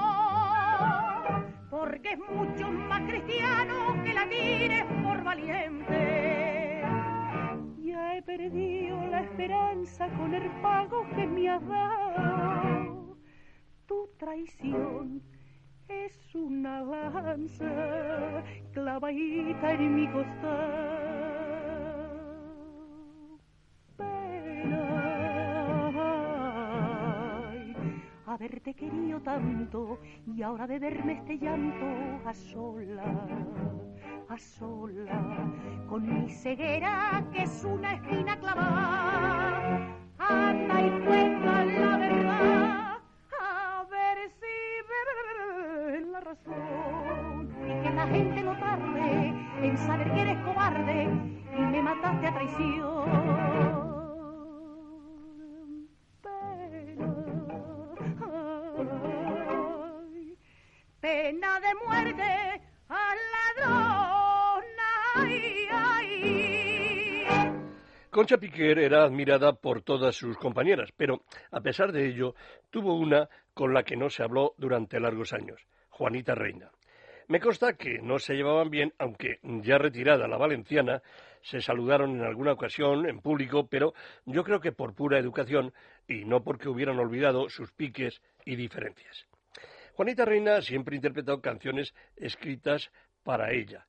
porque 1.70 2.10
es 2.10 2.18
mucho 2.18 2.70
más 2.70 3.00
cristiano 3.08 4.04
que 4.04 4.12
la 4.12 4.28
tires 4.28 4.84
por 5.02 5.24
valiente. 5.24 6.82
Ya 7.78 8.16
he 8.18 8.22
perdido 8.22 9.02
la 9.06 9.22
esperanza 9.22 10.08
con 10.18 10.34
el 10.34 10.50
pago 10.60 11.06
que 11.16 11.26
me 11.26 11.48
has 11.48 11.66
dado. 11.66 13.16
Tu 13.86 14.10
traición 14.18 15.22
es 16.06 16.34
una 16.34 16.82
lanza 16.82 18.42
clavadita 18.72 19.72
en 19.72 19.94
mi 19.94 20.08
costado. 20.10 20.94
Pena, 23.96 24.84
haberte 28.26 28.74
querido 28.74 29.20
tanto 29.22 30.00
y 30.26 30.42
ahora 30.42 30.66
de 30.66 30.78
verme 30.78 31.12
este 31.14 31.38
llanto 31.38 32.28
a 32.28 32.34
sola, 32.34 33.28
a 34.28 34.38
sola, 34.38 35.52
con 35.88 36.06
mi 36.06 36.28
ceguera 36.30 37.24
que 37.32 37.42
es 37.42 37.64
una 37.64 37.94
espina 37.94 38.36
clavada. 38.38 39.96
Anda 40.18 40.80
y 40.80 40.90
cuenta 41.04 41.64
la 46.46 46.56
razón 46.56 47.48
y 47.62 47.82
que 47.82 47.90
la 47.90 48.06
gente 48.06 48.42
no 48.42 48.58
tarde 48.58 49.34
en 49.62 49.78
saber 49.78 50.12
que 50.12 50.20
eres 50.20 50.38
cobarde 50.44 51.02
y 51.56 51.60
me 51.60 51.82
mataste 51.82 52.26
a 52.26 52.34
traición. 52.34 53.84
Pena 61.00 61.60
de 61.60 61.74
muerte 61.86 62.62
al 62.88 63.18
ladrón, 63.34 64.64
ay, 65.16 65.68
ay. 65.70 66.44
Concha 68.10 68.38
Piquer 68.38 68.78
era 68.78 69.04
admirada 69.04 69.52
por 69.52 69.82
todas 69.82 70.14
sus 70.16 70.38
compañeras, 70.38 70.90
pero 70.96 71.24
a 71.50 71.60
pesar 71.60 71.92
de 71.92 72.06
ello 72.06 72.34
tuvo 72.70 72.94
una 72.94 73.28
con 73.52 73.74
la 73.74 73.82
que 73.82 73.96
no 73.96 74.08
se 74.08 74.22
habló 74.22 74.54
durante 74.56 74.98
largos 74.98 75.32
años, 75.34 75.66
Juanita 75.96 76.34
Reina. 76.34 76.72
Me 77.28 77.38
consta 77.38 77.74
que 77.74 78.00
no 78.00 78.18
se 78.18 78.34
llevaban 78.34 78.68
bien, 78.68 78.92
aunque 78.98 79.38
ya 79.42 79.78
retirada 79.78 80.26
la 80.26 80.36
valenciana, 80.36 81.02
se 81.40 81.60
saludaron 81.60 82.16
en 82.16 82.22
alguna 82.22 82.52
ocasión 82.52 83.08
en 83.08 83.20
público, 83.20 83.68
pero 83.68 83.94
yo 84.26 84.42
creo 84.42 84.60
que 84.60 84.72
por 84.72 84.94
pura 84.94 85.20
educación 85.20 85.72
y 86.08 86.24
no 86.24 86.42
porque 86.42 86.68
hubieran 86.68 86.98
olvidado 86.98 87.48
sus 87.48 87.70
piques 87.72 88.20
y 88.44 88.56
diferencias. 88.56 89.26
Juanita 89.94 90.24
Reina 90.24 90.60
siempre 90.62 90.96
interpretó 90.96 91.40
canciones 91.40 91.94
escritas 92.16 92.90
para 93.22 93.52
ella, 93.52 93.86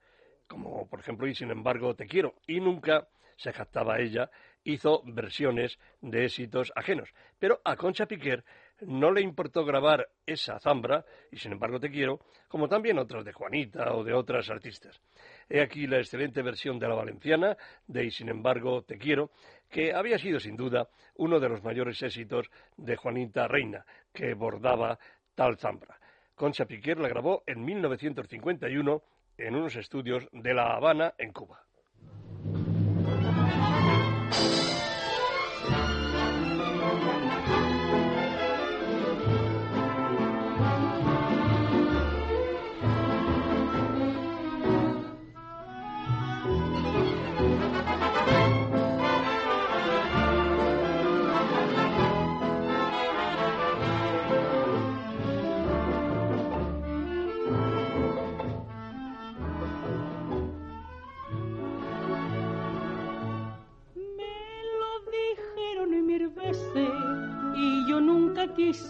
como 0.48 0.88
por 0.88 1.00
ejemplo 1.00 1.28
Y 1.28 1.34
sin 1.34 1.50
embargo 1.50 1.96
te 1.96 2.06
quiero, 2.06 2.36
y 2.46 2.60
nunca 2.60 3.08
se 3.36 3.52
jactaba 3.52 4.00
ella, 4.00 4.30
hizo 4.65 5.01
versiones 5.06 5.80
de 6.01 6.25
éxitos 6.25 6.73
ajenos. 6.75 7.13
Pero 7.39 7.62
a 7.63 7.78
Concha 7.78 8.06
Piquer 8.08 8.43
no 8.82 9.12
le 9.12 9.21
importó 9.21 9.63
grabar 9.63 10.10
esa 10.25 10.60
zambra, 10.60 11.06
y 11.32 11.38
sin 11.38 11.54
embargo 11.54 11.80
te 11.80 11.89
quiero, 11.89 12.19
como 12.49 12.67
también 12.67 12.99
otras 12.99 13.23
de 13.23 13.32
Juanita 13.32 13.93
o 13.93 14.04
de 14.04 14.13
otras 14.13 14.49
artistas. 14.49 14.99
He 15.47 15.62
aquí 15.62 15.88
la 15.88 15.97
excelente 15.97 16.41
versión 16.41 16.78
de 16.78 16.88
la 16.88 16.95
valenciana 16.95 17.56
de 17.88 18.04
Y 18.06 18.12
sin 18.12 18.30
embargo 18.30 18.82
te 18.82 18.97
quiero, 18.97 19.32
que 19.69 19.93
había 19.93 20.17
sido 20.17 20.39
sin 20.39 20.58
duda 20.58 20.89
uno 21.15 21.39
de 21.39 21.49
los 21.49 21.63
mayores 21.63 22.01
éxitos 22.01 22.49
de 22.75 22.95
Juanita 22.95 23.47
Reina, 23.47 23.86
que 24.13 24.34
bordaba 24.34 24.99
tal 25.36 25.58
zambra. 25.58 25.97
Concha 26.36 26.65
Piquer 26.65 26.99
la 26.99 27.08
grabó 27.08 27.43
en 27.45 27.63
1951 27.63 29.01
en 29.38 29.56
unos 29.56 29.75
estudios 29.75 30.28
de 30.32 30.54
La 30.54 30.73
Habana, 30.73 31.13
en 31.17 31.32
Cuba. 31.32 31.64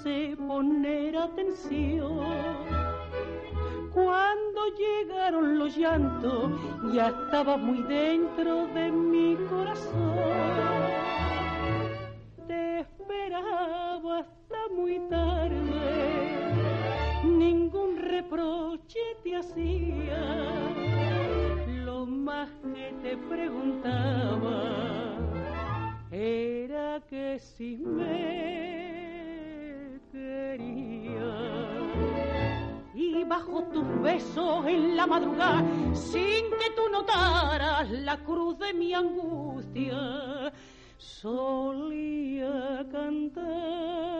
Poner 0.05 1.17
atención. 1.17 2.19
Cuando 3.91 4.61
llegaron 4.77 5.57
los 5.57 5.75
llantos, 5.75 6.51
ya 6.93 7.07
estaba 7.07 7.57
muy 7.57 7.81
dentro 7.83 8.67
de 8.67 8.91
mi 8.91 9.35
corazón. 9.49 10.15
Te 12.47 12.81
esperaba 12.81 14.19
hasta 14.19 14.73
muy 14.75 14.99
tarde, 15.09 16.53
ningún 17.23 17.97
reproche 17.97 18.99
te 19.23 19.37
hacía. 19.37 20.21
Lo 21.83 22.05
más 22.05 22.49
que 22.75 22.93
te 23.01 23.17
preguntaba 23.17 24.61
era 26.11 27.01
que 27.09 27.39
si 27.39 27.77
me 27.77 28.94
y 32.93 33.24
bajo 33.26 33.63
tus 33.74 34.02
besos 34.02 34.65
en 34.65 34.95
la 34.95 35.06
madrugada, 35.06 35.63
sin 35.93 36.50
que 36.52 36.69
tú 36.76 36.89
notaras 36.91 37.89
la 37.89 38.17
cruz 38.17 38.58
de 38.60 38.74
mi 38.74 38.93
angustia, 38.93 40.54
solía 40.98 42.86
cantar. 42.91 44.15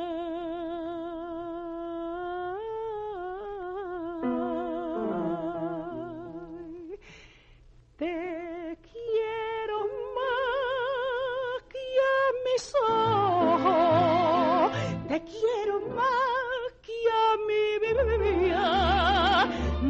Te 7.98 8.78
quiero 8.92 9.78
más 10.18 11.64
que 11.70 11.80
a 11.80 12.16
mis 12.46 12.74
ojos, 12.90 13.05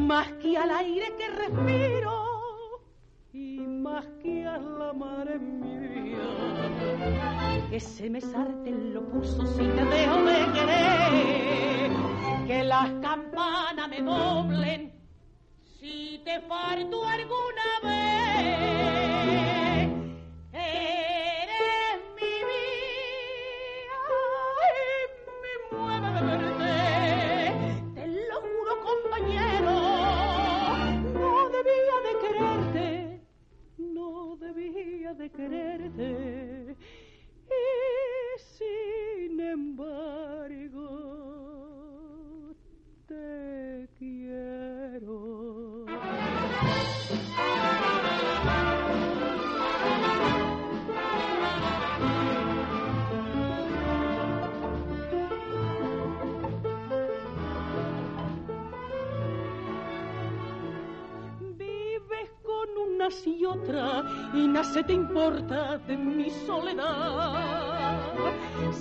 más 0.05 0.31
que 0.33 0.55
al 0.55 0.69
aire 0.69 1.15
que 1.17 1.27
respiro 1.29 2.81
y 3.33 3.59
más 3.59 4.05
que 4.21 4.45
a 4.45 4.59
la 4.59 4.93
mar 4.93 5.27
en 5.27 5.59
mi 5.59 5.77
vida. 5.87 7.67
Que 7.71 7.79
se 7.79 8.09
me 8.09 8.21
sarten 8.21 8.93
los 8.93 9.03
pulsos 9.05 9.49
si 9.49 9.63
te 9.63 9.83
dejo 9.83 10.23
de 10.23 10.51
querer, 10.53 11.91
que 12.45 12.63
las 12.63 12.91
campanas 13.01 13.89
me 13.89 14.01
doblen 14.01 14.93
si 15.79 16.21
te 16.23 16.39
falto 16.41 17.03
alguna 17.03 17.79
vez. 17.83 17.94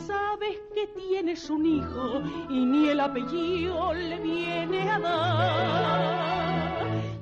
Sabes 0.07 0.59
que 0.75 0.87
tienes 0.89 1.49
un 1.49 1.65
hijo 1.65 2.23
y 2.49 2.65
ni 2.65 2.89
el 2.89 3.01
apellido 3.01 3.95
le 3.95 4.19
viene 4.19 4.91
a 4.91 4.99
dar. 4.99 6.75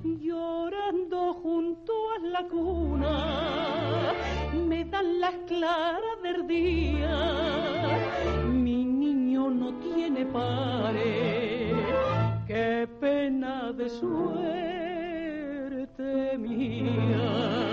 Llorando 0.03 1.35
junto 1.35 1.93
a 2.17 2.19
la 2.27 2.49
cuna, 2.49 4.13
me 4.67 4.85
dan 4.85 5.21
las 5.21 5.35
claras 5.47 6.23
del 6.23 6.47
día. 6.47 7.99
Mi 8.51 8.85
niño 8.85 9.51
no 9.51 9.75
tiene 9.75 10.25
pares, 10.27 11.75
qué 12.47 12.89
pena 13.01 13.73
de 13.73 13.89
suerte 13.91 15.13
mía. 16.39 17.72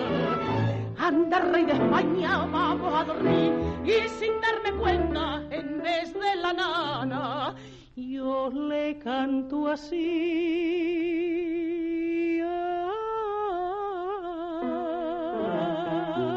Anda, 1.10 1.40
rey 1.40 1.66
de 1.66 1.72
España, 1.74 2.46
vamos 2.52 2.94
a 2.94 3.04
dormir. 3.04 3.52
Y 3.84 4.08
sin 4.20 4.40
darme 4.42 4.72
cuenta, 4.80 5.42
en 5.50 5.82
vez 5.82 6.14
de 6.14 6.36
la 6.36 6.54
nana, 6.54 7.56
yo 7.96 8.52
le 8.52 9.00
canto 9.00 9.70
así. 9.70 9.98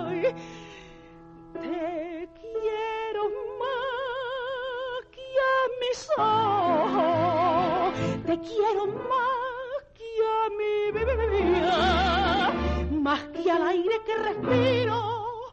Ay, 0.09 0.23
te 1.53 2.29
quiero 2.41 3.25
más 3.61 5.05
que 5.15 5.29
a 5.53 5.61
mis 5.83 6.01
ojos, 6.17 7.93
te 8.25 8.35
quiero 8.41 8.87
más 8.87 9.42
que 13.43 13.51
al 13.51 13.67
aire 13.67 14.01
que 14.07 14.15
respiro 14.15 15.53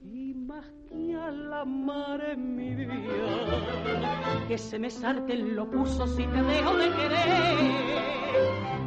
y 0.00 0.34
más 0.34 0.64
que 0.88 1.14
a 1.14 1.30
la 1.30 1.64
mar 1.64 2.20
en 2.30 2.56
mi 2.56 2.74
vida, 2.74 4.46
que 4.46 4.56
se 4.56 4.78
me 4.78 4.90
sarten 4.90 5.54
los 5.54 5.68
pulsos 5.68 6.10
si 6.16 6.24
te 6.26 6.42
dejo 6.42 6.76
de 6.76 6.90
querer, 6.90 7.58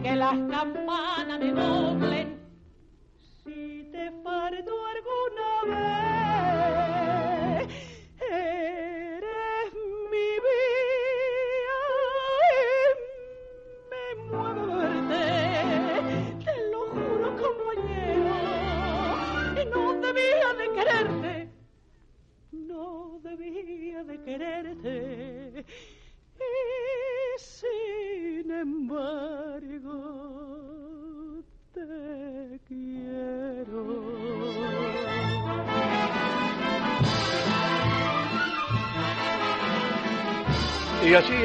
que 0.01 0.15
las 0.15 0.37
campanas 0.49 1.39
me 1.39 1.51
doblen 1.51 2.20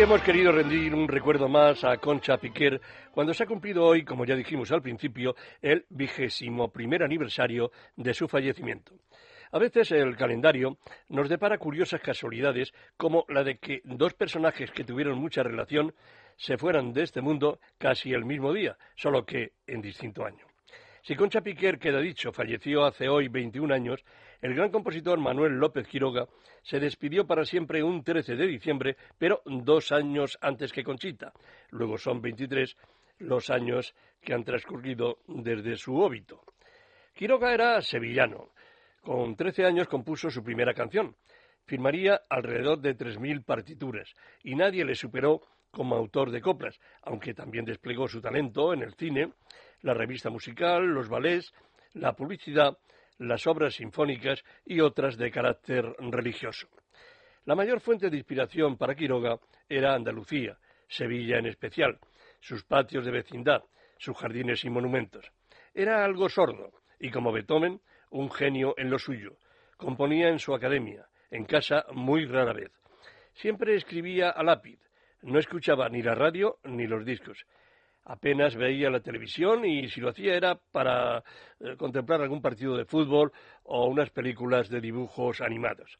hemos 0.06 0.22
querido 0.22 0.52
rendir 0.52 0.94
un 0.94 1.08
recuerdo 1.08 1.48
más 1.48 1.82
a 1.82 1.96
Concha 1.96 2.36
Piquer 2.38 2.80
cuando 3.10 3.34
se 3.34 3.42
ha 3.42 3.46
cumplido 3.46 3.84
hoy, 3.84 4.04
como 4.04 4.24
ya 4.24 4.36
dijimos 4.36 4.70
al 4.70 4.80
principio, 4.80 5.34
el 5.60 5.84
vigésimo 5.88 6.70
primer 6.70 7.02
aniversario 7.02 7.72
de 7.96 8.14
su 8.14 8.28
fallecimiento. 8.28 8.94
A 9.50 9.58
veces 9.58 9.90
el 9.90 10.16
calendario 10.16 10.78
nos 11.08 11.28
depara 11.28 11.58
curiosas 11.58 12.00
casualidades 12.00 12.72
como 12.96 13.24
la 13.28 13.42
de 13.42 13.58
que 13.58 13.80
dos 13.82 14.14
personajes 14.14 14.70
que 14.70 14.84
tuvieron 14.84 15.18
mucha 15.18 15.42
relación 15.42 15.92
se 16.36 16.56
fueran 16.56 16.92
de 16.92 17.02
este 17.02 17.20
mundo 17.20 17.58
casi 17.76 18.12
el 18.12 18.24
mismo 18.24 18.52
día, 18.52 18.78
solo 18.94 19.26
que 19.26 19.54
en 19.66 19.82
distinto 19.82 20.24
año. 20.24 20.46
Si 21.02 21.16
Concha 21.16 21.40
Piquer, 21.40 21.80
queda 21.80 22.00
dicho, 22.00 22.30
falleció 22.30 22.84
hace 22.84 23.08
hoy 23.08 23.26
21 23.26 23.74
años, 23.74 24.04
el 24.46 24.54
gran 24.54 24.70
compositor 24.70 25.18
Manuel 25.18 25.54
López 25.54 25.88
Quiroga 25.88 26.28
se 26.62 26.78
despidió 26.78 27.26
para 27.26 27.44
siempre 27.44 27.82
un 27.82 28.04
13 28.04 28.36
de 28.36 28.46
diciembre, 28.46 28.96
pero 29.18 29.42
dos 29.44 29.90
años 29.90 30.38
antes 30.40 30.72
que 30.72 30.84
Conchita. 30.84 31.32
Luego 31.70 31.98
son 31.98 32.20
23 32.20 32.76
los 33.18 33.50
años 33.50 33.92
que 34.22 34.34
han 34.34 34.44
transcurrido 34.44 35.18
desde 35.26 35.76
su 35.76 35.96
óbito. 35.96 36.44
Quiroga 37.12 37.52
era 37.52 37.82
sevillano. 37.82 38.50
Con 39.00 39.34
13 39.34 39.64
años 39.64 39.88
compuso 39.88 40.30
su 40.30 40.44
primera 40.44 40.74
canción. 40.74 41.16
Firmaría 41.64 42.22
alrededor 42.28 42.80
de 42.80 42.96
3.000 42.96 43.44
partituras 43.44 44.14
y 44.44 44.54
nadie 44.54 44.84
le 44.84 44.94
superó 44.94 45.40
como 45.72 45.96
autor 45.96 46.30
de 46.30 46.40
coplas, 46.40 46.78
aunque 47.02 47.34
también 47.34 47.64
desplegó 47.64 48.06
su 48.06 48.20
talento 48.20 48.72
en 48.72 48.82
el 48.82 48.94
cine, 48.94 49.32
la 49.80 49.92
revista 49.92 50.30
musical, 50.30 50.86
los 50.86 51.08
ballets, 51.08 51.52
la 51.94 52.14
publicidad, 52.14 52.78
las 53.18 53.46
obras 53.46 53.74
sinfónicas 53.74 54.44
y 54.64 54.80
otras 54.80 55.16
de 55.16 55.30
carácter 55.30 55.84
religioso. 55.98 56.68
La 57.44 57.54
mayor 57.54 57.80
fuente 57.80 58.10
de 58.10 58.16
inspiración 58.16 58.76
para 58.76 58.94
Quiroga 58.94 59.38
era 59.68 59.94
Andalucía, 59.94 60.58
Sevilla 60.88 61.38
en 61.38 61.46
especial, 61.46 61.98
sus 62.40 62.64
patios 62.64 63.04
de 63.04 63.12
vecindad, 63.12 63.62
sus 63.98 64.16
jardines 64.16 64.64
y 64.64 64.70
monumentos. 64.70 65.30
Era 65.72 66.04
algo 66.04 66.28
sordo 66.28 66.72
y, 66.98 67.10
como 67.10 67.32
Beethoven, 67.32 67.80
un 68.10 68.30
genio 68.30 68.74
en 68.76 68.90
lo 68.90 68.98
suyo. 68.98 69.38
Componía 69.76 70.28
en 70.28 70.38
su 70.38 70.54
academia, 70.54 71.08
en 71.30 71.44
casa 71.44 71.86
muy 71.92 72.26
rara 72.26 72.52
vez. 72.52 72.72
Siempre 73.34 73.74
escribía 73.74 74.30
a 74.30 74.42
lápiz, 74.42 74.80
no 75.22 75.38
escuchaba 75.38 75.88
ni 75.88 76.02
la 76.02 76.14
radio 76.14 76.58
ni 76.64 76.86
los 76.86 77.04
discos 77.04 77.46
apenas 78.06 78.54
veía 78.54 78.88
la 78.88 79.00
televisión 79.00 79.64
y 79.64 79.88
si 79.88 80.00
lo 80.00 80.10
hacía 80.10 80.34
era 80.34 80.58
para 80.72 81.24
eh, 81.60 81.76
contemplar 81.76 82.22
algún 82.22 82.40
partido 82.40 82.76
de 82.76 82.84
fútbol 82.84 83.32
o 83.64 83.86
unas 83.86 84.10
películas 84.10 84.68
de 84.68 84.80
dibujos 84.80 85.40
animados. 85.40 85.98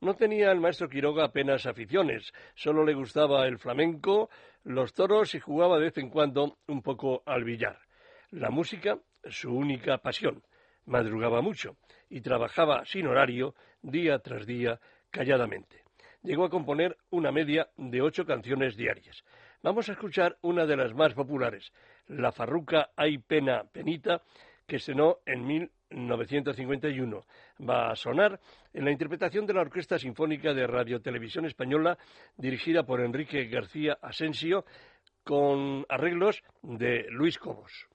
No 0.00 0.14
tenía 0.14 0.50
el 0.50 0.60
maestro 0.60 0.88
Quiroga 0.88 1.24
apenas 1.24 1.66
aficiones, 1.66 2.32
solo 2.54 2.84
le 2.84 2.94
gustaba 2.94 3.46
el 3.46 3.58
flamenco, 3.58 4.28
los 4.64 4.92
toros 4.92 5.34
y 5.34 5.40
jugaba 5.40 5.78
de 5.78 5.84
vez 5.84 5.98
en 5.98 6.10
cuando 6.10 6.58
un 6.66 6.82
poco 6.82 7.22
al 7.26 7.44
billar. 7.44 7.78
La 8.30 8.50
música, 8.50 8.98
su 9.24 9.54
única 9.54 9.98
pasión. 9.98 10.42
Madrugaba 10.86 11.40
mucho 11.40 11.76
y 12.08 12.20
trabajaba 12.20 12.84
sin 12.84 13.06
horario, 13.06 13.54
día 13.82 14.18
tras 14.18 14.46
día, 14.46 14.80
calladamente. 15.10 15.84
Llegó 16.22 16.46
a 16.46 16.50
componer 16.50 16.96
una 17.10 17.32
media 17.32 17.68
de 17.76 18.02
ocho 18.02 18.24
canciones 18.26 18.76
diarias. 18.76 19.24
Vamos 19.64 19.88
a 19.88 19.92
escuchar 19.92 20.36
una 20.42 20.66
de 20.66 20.76
las 20.76 20.92
más 20.92 21.14
populares, 21.14 21.72
La 22.06 22.32
Farruca 22.32 22.90
Hay 22.96 23.16
Pena 23.16 23.64
Penita, 23.72 24.20
que 24.66 24.76
estrenó 24.76 25.20
en 25.24 25.46
1951. 25.46 27.24
Va 27.66 27.90
a 27.90 27.96
sonar 27.96 28.38
en 28.74 28.84
la 28.84 28.90
interpretación 28.90 29.46
de 29.46 29.54
la 29.54 29.62
Orquesta 29.62 29.98
Sinfónica 29.98 30.52
de 30.52 30.66
Radio 30.66 31.00
Televisión 31.00 31.46
Española, 31.46 31.96
dirigida 32.36 32.82
por 32.82 33.00
Enrique 33.00 33.46
García 33.46 33.96
Asensio, 34.02 34.66
con 35.22 35.86
arreglos 35.88 36.42
de 36.60 37.06
Luis 37.08 37.38
Cobos. 37.38 37.88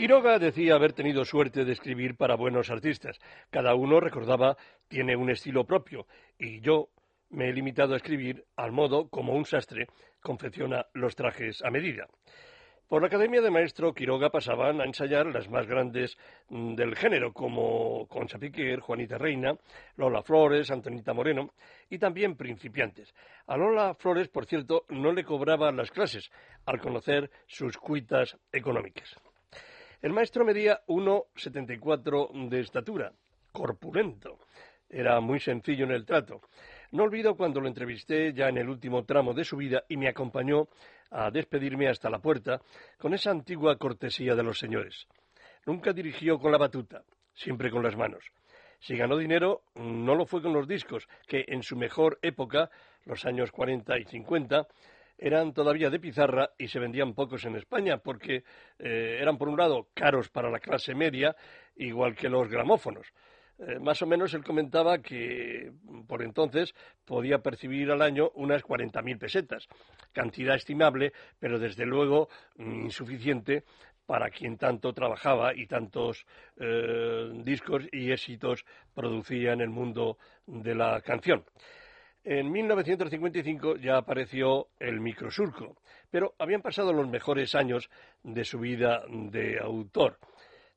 Quiroga 0.00 0.38
decía 0.38 0.76
haber 0.76 0.94
tenido 0.94 1.26
suerte 1.26 1.66
de 1.66 1.72
escribir 1.72 2.16
para 2.16 2.34
buenos 2.34 2.70
artistas. 2.70 3.20
Cada 3.50 3.74
uno, 3.74 4.00
recordaba, 4.00 4.56
tiene 4.88 5.14
un 5.14 5.28
estilo 5.28 5.66
propio 5.66 6.06
y 6.38 6.62
yo 6.62 6.88
me 7.28 7.50
he 7.50 7.52
limitado 7.52 7.92
a 7.92 7.98
escribir 7.98 8.46
al 8.56 8.72
modo 8.72 9.10
como 9.10 9.34
un 9.34 9.44
sastre 9.44 9.88
confecciona 10.22 10.86
los 10.94 11.14
trajes 11.14 11.62
a 11.62 11.70
medida. 11.70 12.06
Por 12.88 13.02
la 13.02 13.08
Academia 13.08 13.42
de 13.42 13.50
Maestro 13.50 13.92
Quiroga 13.92 14.30
pasaban 14.30 14.80
a 14.80 14.86
ensayar 14.86 15.26
las 15.26 15.50
más 15.50 15.66
grandes 15.66 16.16
mm, 16.48 16.76
del 16.76 16.96
género, 16.96 17.34
como 17.34 18.06
Concha 18.08 18.38
Piquer, 18.38 18.80
Juanita 18.80 19.18
Reina, 19.18 19.52
Lola 19.96 20.22
Flores, 20.22 20.70
Antonita 20.70 21.12
Moreno, 21.12 21.52
y 21.90 21.98
también 21.98 22.38
principiantes. 22.38 23.14
A 23.46 23.58
Lola 23.58 23.92
Flores, 23.92 24.28
por 24.28 24.46
cierto, 24.46 24.86
no 24.88 25.12
le 25.12 25.24
cobraba 25.24 25.70
las 25.72 25.90
clases, 25.90 26.30
al 26.64 26.80
conocer 26.80 27.30
sus 27.46 27.76
cuitas 27.76 28.38
económicas. 28.50 29.14
El 30.02 30.14
maestro 30.14 30.46
medía 30.46 30.80
1,74 30.86 32.48
de 32.48 32.60
estatura, 32.60 33.12
corpulento. 33.52 34.38
Era 34.88 35.20
muy 35.20 35.40
sencillo 35.40 35.84
en 35.84 35.90
el 35.90 36.06
trato. 36.06 36.40
No 36.92 37.02
olvido 37.02 37.36
cuando 37.36 37.60
lo 37.60 37.68
entrevisté 37.68 38.32
ya 38.32 38.48
en 38.48 38.56
el 38.56 38.70
último 38.70 39.04
tramo 39.04 39.34
de 39.34 39.44
su 39.44 39.58
vida 39.58 39.84
y 39.88 39.98
me 39.98 40.08
acompañó 40.08 40.68
a 41.10 41.30
despedirme 41.30 41.88
hasta 41.88 42.08
la 42.08 42.18
puerta 42.18 42.62
con 42.98 43.12
esa 43.12 43.30
antigua 43.30 43.76
cortesía 43.76 44.34
de 44.34 44.42
los 44.42 44.58
señores. 44.58 45.06
Nunca 45.66 45.92
dirigió 45.92 46.38
con 46.38 46.50
la 46.50 46.58
batuta, 46.58 47.04
siempre 47.34 47.70
con 47.70 47.82
las 47.82 47.94
manos. 47.94 48.24
Si 48.78 48.96
ganó 48.96 49.18
dinero, 49.18 49.64
no 49.74 50.14
lo 50.14 50.24
fue 50.24 50.40
con 50.40 50.54
los 50.54 50.66
discos, 50.66 51.06
que 51.26 51.44
en 51.46 51.62
su 51.62 51.76
mejor 51.76 52.18
época, 52.22 52.70
los 53.04 53.26
años 53.26 53.52
40 53.52 53.98
y 53.98 54.04
50, 54.04 54.66
eran 55.20 55.52
todavía 55.52 55.90
de 55.90 56.00
pizarra 56.00 56.50
y 56.58 56.66
se 56.66 56.80
vendían 56.80 57.14
pocos 57.14 57.44
en 57.44 57.56
España 57.56 57.98
porque 57.98 58.42
eh, 58.78 59.18
eran, 59.20 59.36
por 59.36 59.48
un 59.48 59.58
lado, 59.58 59.88
caros 59.94 60.30
para 60.30 60.50
la 60.50 60.58
clase 60.58 60.94
media, 60.94 61.36
igual 61.76 62.16
que 62.16 62.30
los 62.30 62.48
gramófonos. 62.48 63.06
Eh, 63.58 63.78
más 63.78 64.00
o 64.00 64.06
menos 64.06 64.32
él 64.32 64.42
comentaba 64.42 64.98
que 65.02 65.70
por 66.08 66.22
entonces 66.22 66.74
podía 67.04 67.40
percibir 67.40 67.90
al 67.90 68.00
año 68.00 68.30
unas 68.34 68.62
40.000 68.62 69.18
pesetas, 69.18 69.68
cantidad 70.12 70.56
estimable, 70.56 71.12
pero 71.38 71.58
desde 71.58 71.84
luego 71.84 72.30
insuficiente 72.56 73.64
para 74.06 74.30
quien 74.30 74.56
tanto 74.56 74.94
trabajaba 74.94 75.54
y 75.54 75.66
tantos 75.66 76.26
eh, 76.58 77.30
discos 77.44 77.84
y 77.92 78.10
éxitos 78.10 78.64
producía 78.94 79.52
en 79.52 79.60
el 79.60 79.68
mundo 79.68 80.16
de 80.46 80.74
la 80.74 81.00
canción. 81.02 81.44
En 82.22 82.50
1955 82.52 83.76
ya 83.76 83.96
apareció 83.96 84.68
el 84.78 85.00
microsurco, 85.00 85.76
pero 86.10 86.34
habían 86.38 86.60
pasado 86.60 86.92
los 86.92 87.08
mejores 87.08 87.54
años 87.54 87.88
de 88.22 88.44
su 88.44 88.58
vida 88.58 89.04
de 89.08 89.58
autor. 89.58 90.18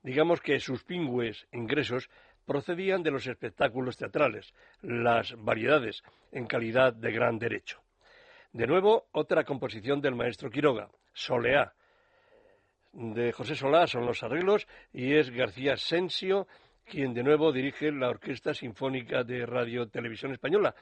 Digamos 0.02 0.40
que 0.40 0.60
sus 0.60 0.84
pingües 0.84 1.46
ingresos 1.52 2.10
procedían 2.46 3.04
de 3.04 3.12
los 3.12 3.28
espectáculos 3.28 3.98
teatrales, 3.98 4.54
las 4.82 5.34
variedades, 5.38 6.04
en 6.32 6.46
calidad 6.46 6.94
de 6.94 7.12
gran 7.12 7.40
derecho. 7.40 7.82
De 8.54 8.68
nuevo, 8.68 9.08
otra 9.12 9.44
composición 9.44 10.00
del 10.00 10.16
maestro 10.16 10.50
Quiroga, 10.50 10.90
Soleá. 11.14 11.74
De 12.94 13.32
José 13.32 13.56
Solá 13.56 13.88
son 13.88 14.06
los 14.06 14.22
arreglos 14.24 14.68
y 14.94 15.16
es 15.16 15.30
García 15.32 15.76
Sensio 15.76 16.48
quien 16.86 17.14
de 17.14 17.24
nuevo 17.24 17.52
dirige 17.52 17.92
la 17.92 18.10
Orquesta 18.10 18.54
Sinfónica 18.54 19.24
de 19.24 19.46
Radio 19.46 19.88
Televisión 19.88 20.34
Española, 20.34 20.76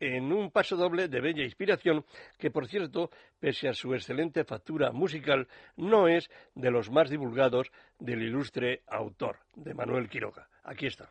en 0.00 0.32
un 0.32 0.50
paso 0.50 0.76
doble 0.76 1.08
de 1.08 1.20
bella 1.20 1.44
inspiración 1.44 2.04
que, 2.38 2.50
por 2.50 2.66
cierto, 2.68 3.10
pese 3.38 3.68
a 3.68 3.74
su 3.74 3.94
excelente 3.94 4.44
factura 4.44 4.92
musical, 4.92 5.48
no 5.76 6.08
es 6.08 6.30
de 6.54 6.70
los 6.70 6.90
más 6.90 7.10
divulgados 7.10 7.70
del 7.98 8.22
ilustre 8.22 8.82
autor, 8.86 9.38
de 9.54 9.74
Manuel 9.74 10.08
Quiroga. 10.08 10.48
Aquí 10.62 10.86
está. 10.86 11.10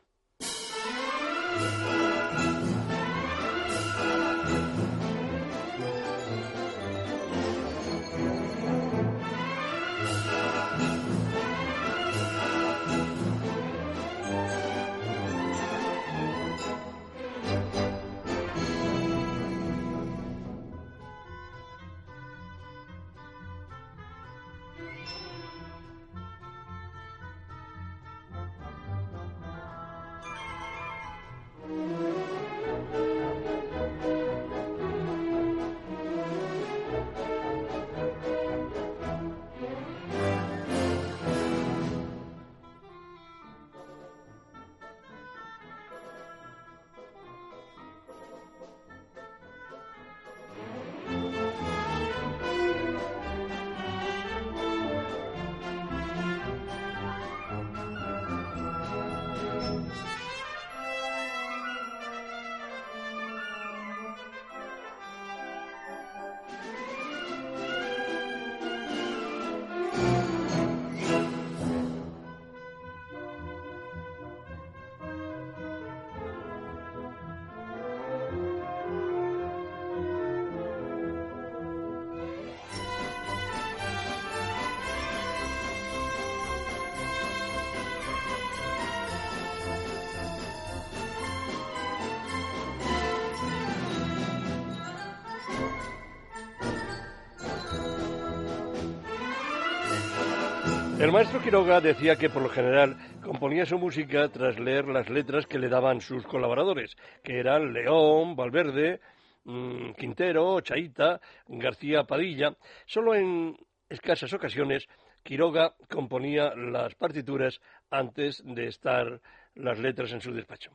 Maestro 101.14 101.43
Quiroga 101.43 101.80
decía 101.80 102.16
que 102.16 102.32
por 102.32 102.41
lo 102.41 102.49
general 102.49 102.97
componía 103.22 103.68
su 103.68 103.78
música 103.78 104.30
tras 104.30 104.59
leer 104.59 104.88
las 104.88 105.11
letras 105.11 105.45
que 105.45 105.59
le 105.59 105.70
daban 105.70 106.01
sus 106.01 106.26
colaboradores, 106.26 106.95
que 107.24 107.38
eran 107.38 107.72
León, 107.72 108.36
Valverde, 108.36 108.99
mm, 109.43 109.91
Quintero, 109.91 110.59
Chaita, 110.61 111.22
García 111.47 112.05
Padilla. 112.05 112.57
Solo 112.88 113.14
en 113.14 113.55
escasas 113.89 114.34
ocasiones 114.34 114.88
Quiroga 115.22 115.76
componía 115.88 116.55
las 116.55 116.95
partituras 116.95 117.61
antes 117.91 118.41
de 118.43 118.66
estar 118.66 119.22
las 119.53 119.78
letras 119.78 120.14
en 120.14 120.22
su 120.22 120.34
despacho. 120.34 120.72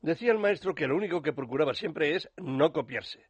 Decía 0.00 0.32
el 0.32 0.38
maestro 0.38 0.74
que 0.74 0.86
lo 0.86 0.96
único 0.96 1.20
que 1.20 1.34
procuraba 1.34 1.74
siempre 1.74 2.16
es 2.16 2.30
no 2.38 2.72
copiarse. 2.72 3.26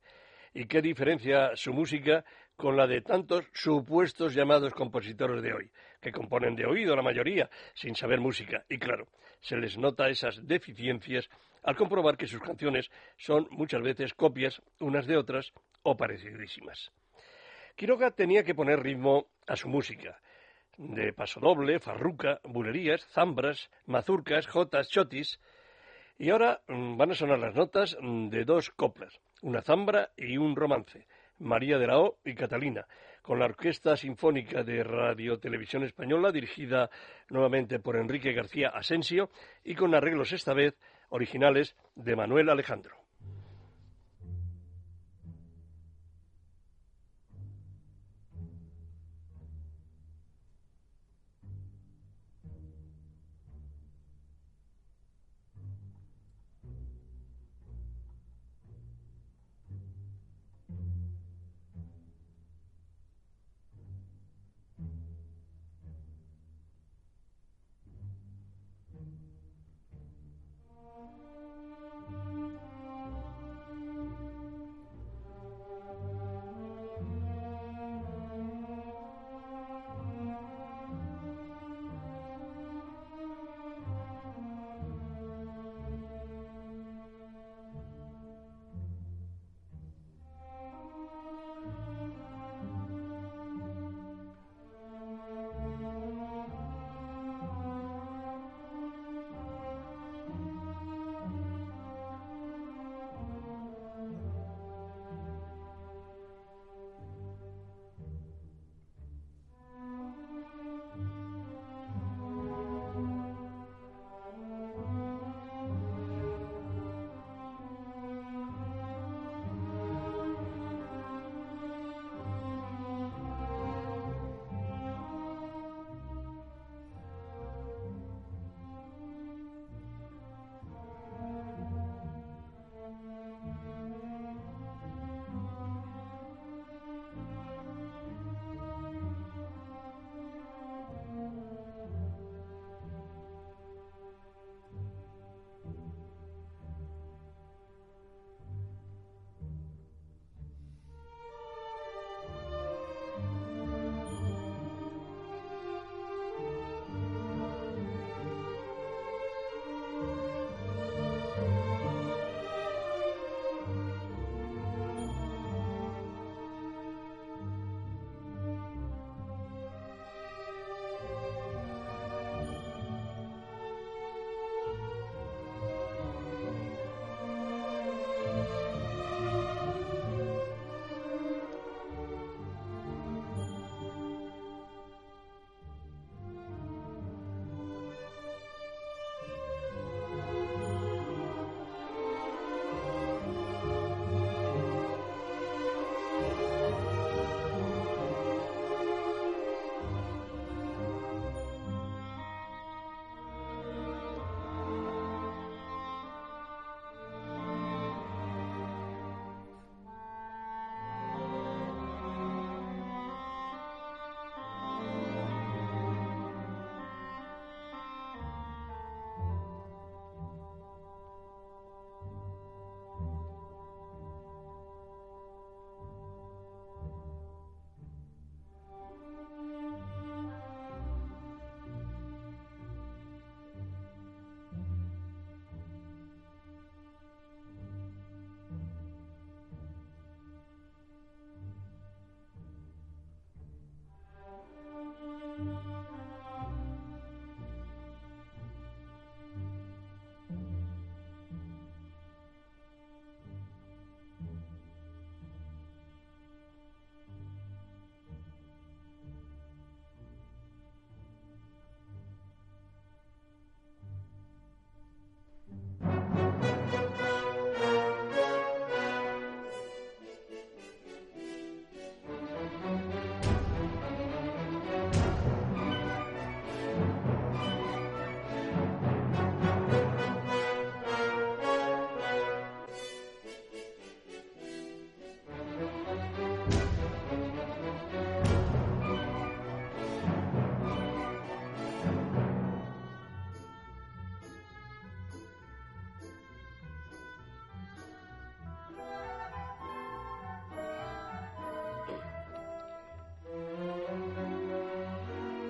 ¿Y 0.55 0.67
qué 0.67 0.81
diferencia 0.81 1.57
su 1.57 1.73
música 1.73 2.25
con 2.57 2.77
la 2.77 2.87
de 2.87 3.03
tantos 3.03 3.45
supuestos 3.53 4.35
llamados 4.35 4.73
compositores 4.73 5.43
de 5.43 5.53
hoy, 5.53 5.71
que 6.01 6.13
componen 6.13 6.57
de 6.57 6.67
oído 6.67 6.97
la 6.97 7.03
mayoría, 7.03 7.51
sin 7.75 7.95
saber 7.95 8.21
música. 8.21 8.65
Y 8.69 8.79
claro, 8.79 9.07
se 9.41 9.57
les 9.57 9.77
nota 9.77 10.09
esas 10.09 10.47
deficiencias 10.47 11.29
al 11.63 11.77
comprobar 11.77 12.17
que 12.17 12.27
sus 12.27 12.41
canciones 12.41 12.91
son 13.19 13.47
muchas 13.51 13.83
veces 13.83 14.15
copias 14.15 14.63
unas 14.81 15.07
de 15.07 15.17
otras 15.17 15.53
o 15.83 15.97
parecidísimas. 15.97 16.91
Quiroga 17.77 18.11
tenía 18.11 18.43
que 18.43 18.55
poner 18.55 18.81
ritmo 18.81 19.27
a 19.47 19.57
su 19.57 19.69
música, 19.69 20.19
de 20.79 21.13
pasodoble, 21.13 21.79
farruca, 21.79 22.41
bulerías, 22.45 23.07
zambras, 23.09 23.71
mazurcas, 23.87 24.47
jotas, 24.47 24.89
chotis, 24.89 25.41
y 26.19 26.31
ahora 26.31 26.63
mm, 26.69 26.97
van 26.97 27.11
a 27.11 27.15
sonar 27.15 27.39
las 27.39 27.55
notas 27.55 27.97
mm, 28.01 28.29
de 28.29 28.45
dos 28.45 28.71
coplas, 28.71 29.21
una 29.43 29.61
zambra 29.61 30.11
y 30.17 30.39
un 30.39 30.57
romance, 30.57 31.07
María 31.39 31.79
de 31.79 31.87
la 31.87 31.99
O 31.99 32.19
y 32.25 32.35
Catalina, 32.35 32.87
con 33.23 33.39
la 33.39 33.47
Orquesta 33.47 33.97
Sinfónica 33.97 34.63
de 34.63 34.83
Radio 34.85 35.39
Televisión 35.39 35.83
Española, 35.85 36.33
dirigida 36.33 36.91
nuevamente 37.29 37.79
por 37.79 37.97
Enrique 37.97 38.33
García 38.33 38.69
Asensio, 38.69 39.31
y 39.65 39.75
con 39.75 39.95
arreglos 39.95 40.33
esta 40.33 40.55
vez 40.55 40.79
originales 41.09 41.77
de 41.95 42.17
Manuel 42.17 42.51
Alejandro. 42.51 43.06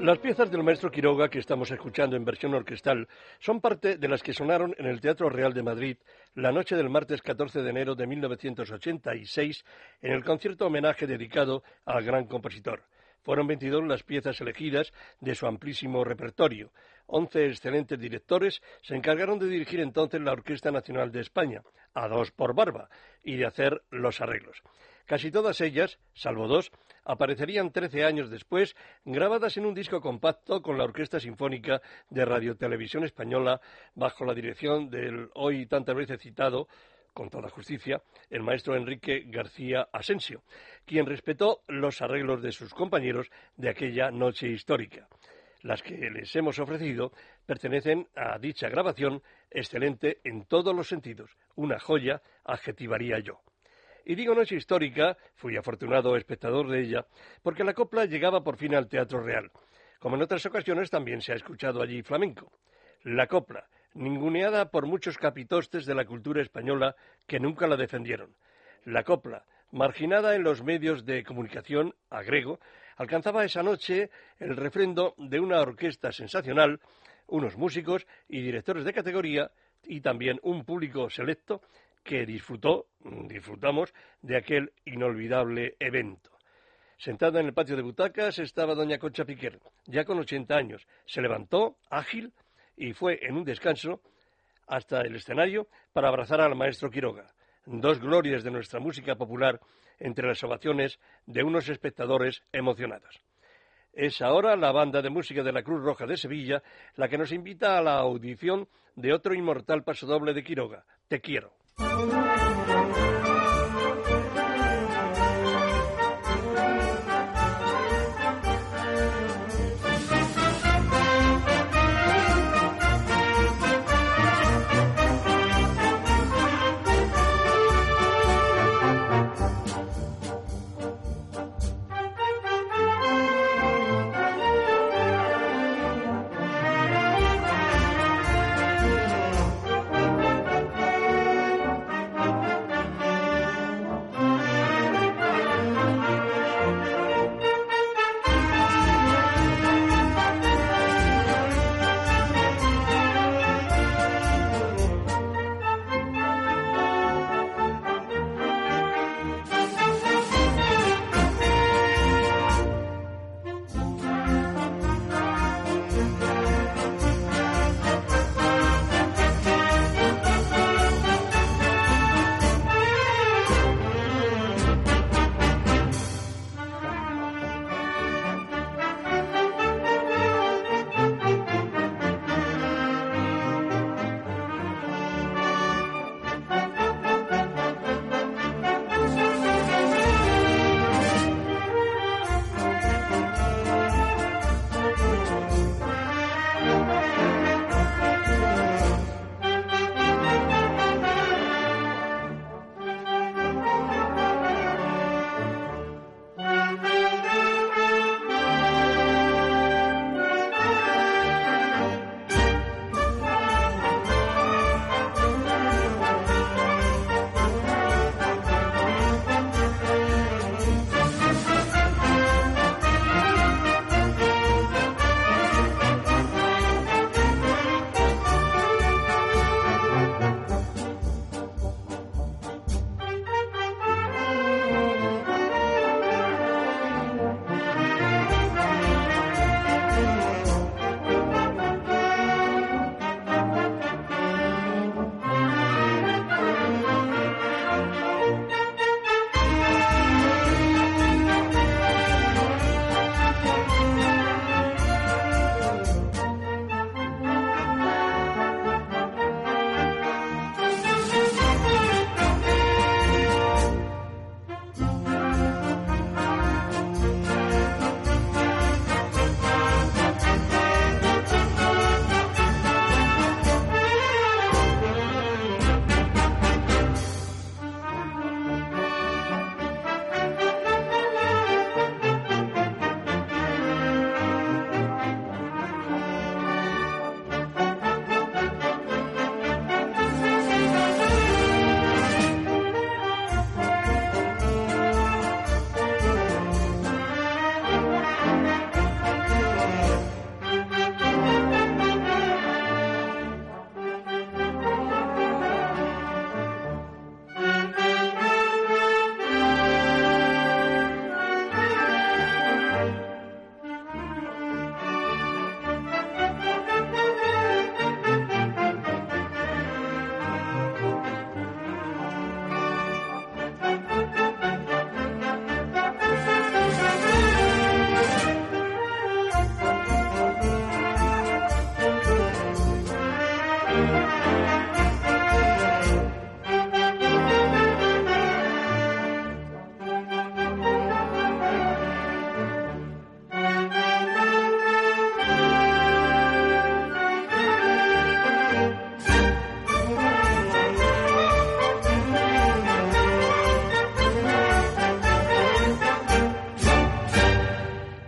Las 0.07 0.21
piezas 0.21 0.49
del 0.53 0.63
maestro 0.63 0.89
Quiroga 0.89 1.29
que 1.29 1.41
estamos 1.41 1.69
escuchando 1.73 2.15
en 2.15 2.25
versión 2.25 2.55
orquestal 2.55 3.09
son 3.41 3.61
parte 3.61 3.97
de 3.97 4.07
las 4.07 4.23
que 4.23 4.33
sonaron 4.33 4.73
en 4.79 4.87
el 4.87 5.01
Teatro 5.01 5.29
Real 5.29 5.53
de 5.53 5.65
Madrid 5.65 5.97
la 6.37 6.53
noche 6.53 6.77
del 6.77 6.89
martes 6.89 7.21
14 7.23 7.61
de 7.61 7.71
enero 7.71 7.97
de 7.97 8.07
1986 8.07 9.65
en 10.03 10.13
el 10.13 10.23
concierto 10.23 10.67
homenaje 10.67 11.09
dedicado 11.09 11.65
al 11.85 12.05
gran 12.05 12.27
compositor. 12.27 12.85
Fueron 13.27 13.49
22 13.49 13.85
las 13.89 14.05
piezas 14.05 14.41
elegidas 14.41 14.93
de 15.19 15.35
su 15.35 15.49
amplísimo 15.49 16.05
repertorio. 16.05 16.71
Once 17.07 17.45
excelentes 17.45 17.99
directores 17.99 18.63
se 18.83 18.95
encargaron 18.95 19.41
de 19.41 19.49
dirigir 19.49 19.81
entonces 19.81 20.21
la 20.21 20.31
Orquesta 20.31 20.71
Nacional 20.71 21.11
de 21.11 21.23
España, 21.23 21.63
a 21.93 22.07
dos 22.07 22.31
por 22.31 22.55
barba, 22.55 22.89
y 23.25 23.35
de 23.35 23.47
hacer 23.47 23.83
los 23.91 24.21
arreglos. 24.21 24.63
Casi 25.07 25.33
todas 25.33 25.61
ellas, 25.61 25.99
salvo 26.15 26.47
dos, 26.47 26.71
aparecerían 27.03 27.73
trece 27.73 28.05
años 28.05 28.31
después, 28.31 28.77
grabadas 29.05 29.57
en 29.57 29.67
un 29.67 29.75
disco 29.75 30.01
compacto 30.01 30.63
con 30.63 30.79
la 30.79 30.85
Orquesta 30.85 31.19
Sinfónica 31.19 31.83
de 32.09 32.25
Radio 32.25 32.57
Televisión 32.57 33.03
Española, 33.03 33.61
bajo 33.97 34.25
la 34.25 34.35
dirección 34.35 34.89
del 34.89 35.31
hoy 35.35 35.67
tantas 35.67 35.97
veces 35.97 36.21
citado 36.21 36.69
con 37.17 37.31
toda 37.31 37.49
justicia, 37.49 38.03
el 38.29 38.43
maestro 38.43 38.77
Enrique 38.77 39.25
García 39.27 39.89
Asensio, 39.91 40.43
quien 40.85 41.07
respetó 41.07 41.63
los 41.67 42.03
arreglos 42.03 42.43
de 42.43 42.53
sus 42.53 42.75
compañeros 42.75 43.31
de 43.57 43.71
aquella 43.71 44.11
noche 44.11 44.49
histórica. 44.49 45.09
Las 45.63 45.83
que 45.83 45.97
les 46.11 46.37
hemos 46.37 46.59
ofrecido 46.59 47.13
pertenecen 47.47 48.07
a 48.15 48.39
dicha 48.39 48.69
grabación 48.69 49.23
excelente 49.51 50.19
en 50.25 50.45
todos 50.45 50.77
los 50.77 50.89
sentidos, 50.89 51.39
una 51.55 51.79
joya, 51.79 52.21
adjetivaría 52.45 53.19
yo. 53.21 53.41
Y 54.05 54.15
digo 54.15 54.35
noche 54.35 54.57
histórica, 54.57 55.17
fui 55.37 55.57
afortunado 55.57 56.17
espectador 56.17 56.69
de 56.69 56.83
ella, 56.83 57.07
porque 57.43 57.65
la 57.65 57.73
copla 57.73 58.05
llegaba 58.05 58.45
por 58.45 58.59
fin 58.59 58.75
al 58.75 58.89
Teatro 58.89 59.23
Real. 59.23 59.51
Como 60.01 60.17
en 60.17 60.23
otras 60.23 60.45
ocasiones 60.45 60.91
también 60.91 61.23
se 61.23 61.33
ha 61.33 61.37
escuchado 61.37 61.81
allí 61.81 62.03
flamenco. 62.03 62.53
La 63.05 63.27
copla, 63.27 63.67
ninguneada 63.97 64.71
por 64.71 64.87
muchos 64.87 65.19
capitostes 65.19 65.87
de 65.87 65.95
la 65.95 66.05
cultura 66.05 66.43
española 66.43 66.95
que 67.27 67.41
nunca 67.41 67.67
la 67.67 67.77
defendieron. 67.77 68.35
La 68.85 69.03
copla, 69.03 69.45
marginada 69.73 70.35
en 70.35 70.45
los 70.45 70.63
medios 70.63 71.05
de 71.05 71.25
comunicación, 71.25 71.95
agrego, 72.11 72.61
alcanzaba 72.97 73.45
esa 73.45 73.63
noche 73.63 74.11
el 74.39 74.57
refrendo 74.57 75.15
de 75.17 75.41
una 75.41 75.61
orquesta 75.61 76.13
sensacional, 76.13 76.81
unos 77.27 77.57
músicos 77.57 78.07
y 78.29 78.41
directores 78.43 78.85
de 78.85 78.93
categoría 78.93 79.51
y 79.85 80.01
también 80.01 80.39
un 80.43 80.65
público 80.65 81.11
selecto 81.11 81.63
que 82.05 82.25
disfrutó, 82.25 82.87
disfrutamos 83.01 83.93
de 84.23 84.37
aquel 84.37 84.73
inolvidable 84.85 85.75
evento. 85.81 86.31
Sentada 86.99 87.41
en 87.41 87.47
el 87.47 87.53
patio 87.53 87.77
de 87.77 87.83
butacas 87.83 88.39
estaba 88.39 88.75
doña 88.75 88.99
Concha 88.99 89.25
Piquer, 89.25 89.61
ya 89.87 90.05
con 90.05 90.19
80 90.19 90.57
años. 90.57 90.87
Se 91.05 91.21
levantó, 91.21 91.77
ágil, 91.91 92.33
y 92.77 92.93
fue 92.93 93.19
en 93.23 93.37
un 93.37 93.45
descanso 93.45 94.01
hasta 94.67 95.01
el 95.03 95.17
escenario 95.17 95.69
para 95.93 96.09
abrazar 96.09 96.41
al 96.41 96.57
maestro 96.57 96.91
Quiroga. 96.91 97.27
Dos 97.65 98.01
glorias 98.01 98.45
de 98.45 98.51
nuestra 98.51 98.81
música 98.81 99.17
popular 99.17 99.61
entre 99.99 100.29
las 100.29 100.43
ovaciones 100.45 100.99
de 101.27 101.43
unos 101.43 101.69
espectadores 101.69 102.43
emocionados. 102.53 103.21
Es 103.93 104.21
ahora 104.21 104.57
la 104.57 104.73
banda 104.73 105.01
de 105.01 105.11
música 105.11 105.43
de 105.43 105.53
la 105.53 105.63
Cruz 105.63 105.83
Roja 105.83 106.07
de 106.07 106.17
Sevilla 106.17 106.63
la 106.97 107.09
que 107.09 107.19
nos 107.19 107.33
invita 107.33 107.79
a 107.79 107.83
la 107.83 107.97
audición 107.99 108.69
de 108.95 109.13
otro 109.13 109.35
inmortal 109.35 109.85
pasodoble 109.85 110.35
de 110.35 110.45
Quiroga, 110.45 110.85
Te 111.09 111.21
quiero. 111.21 111.53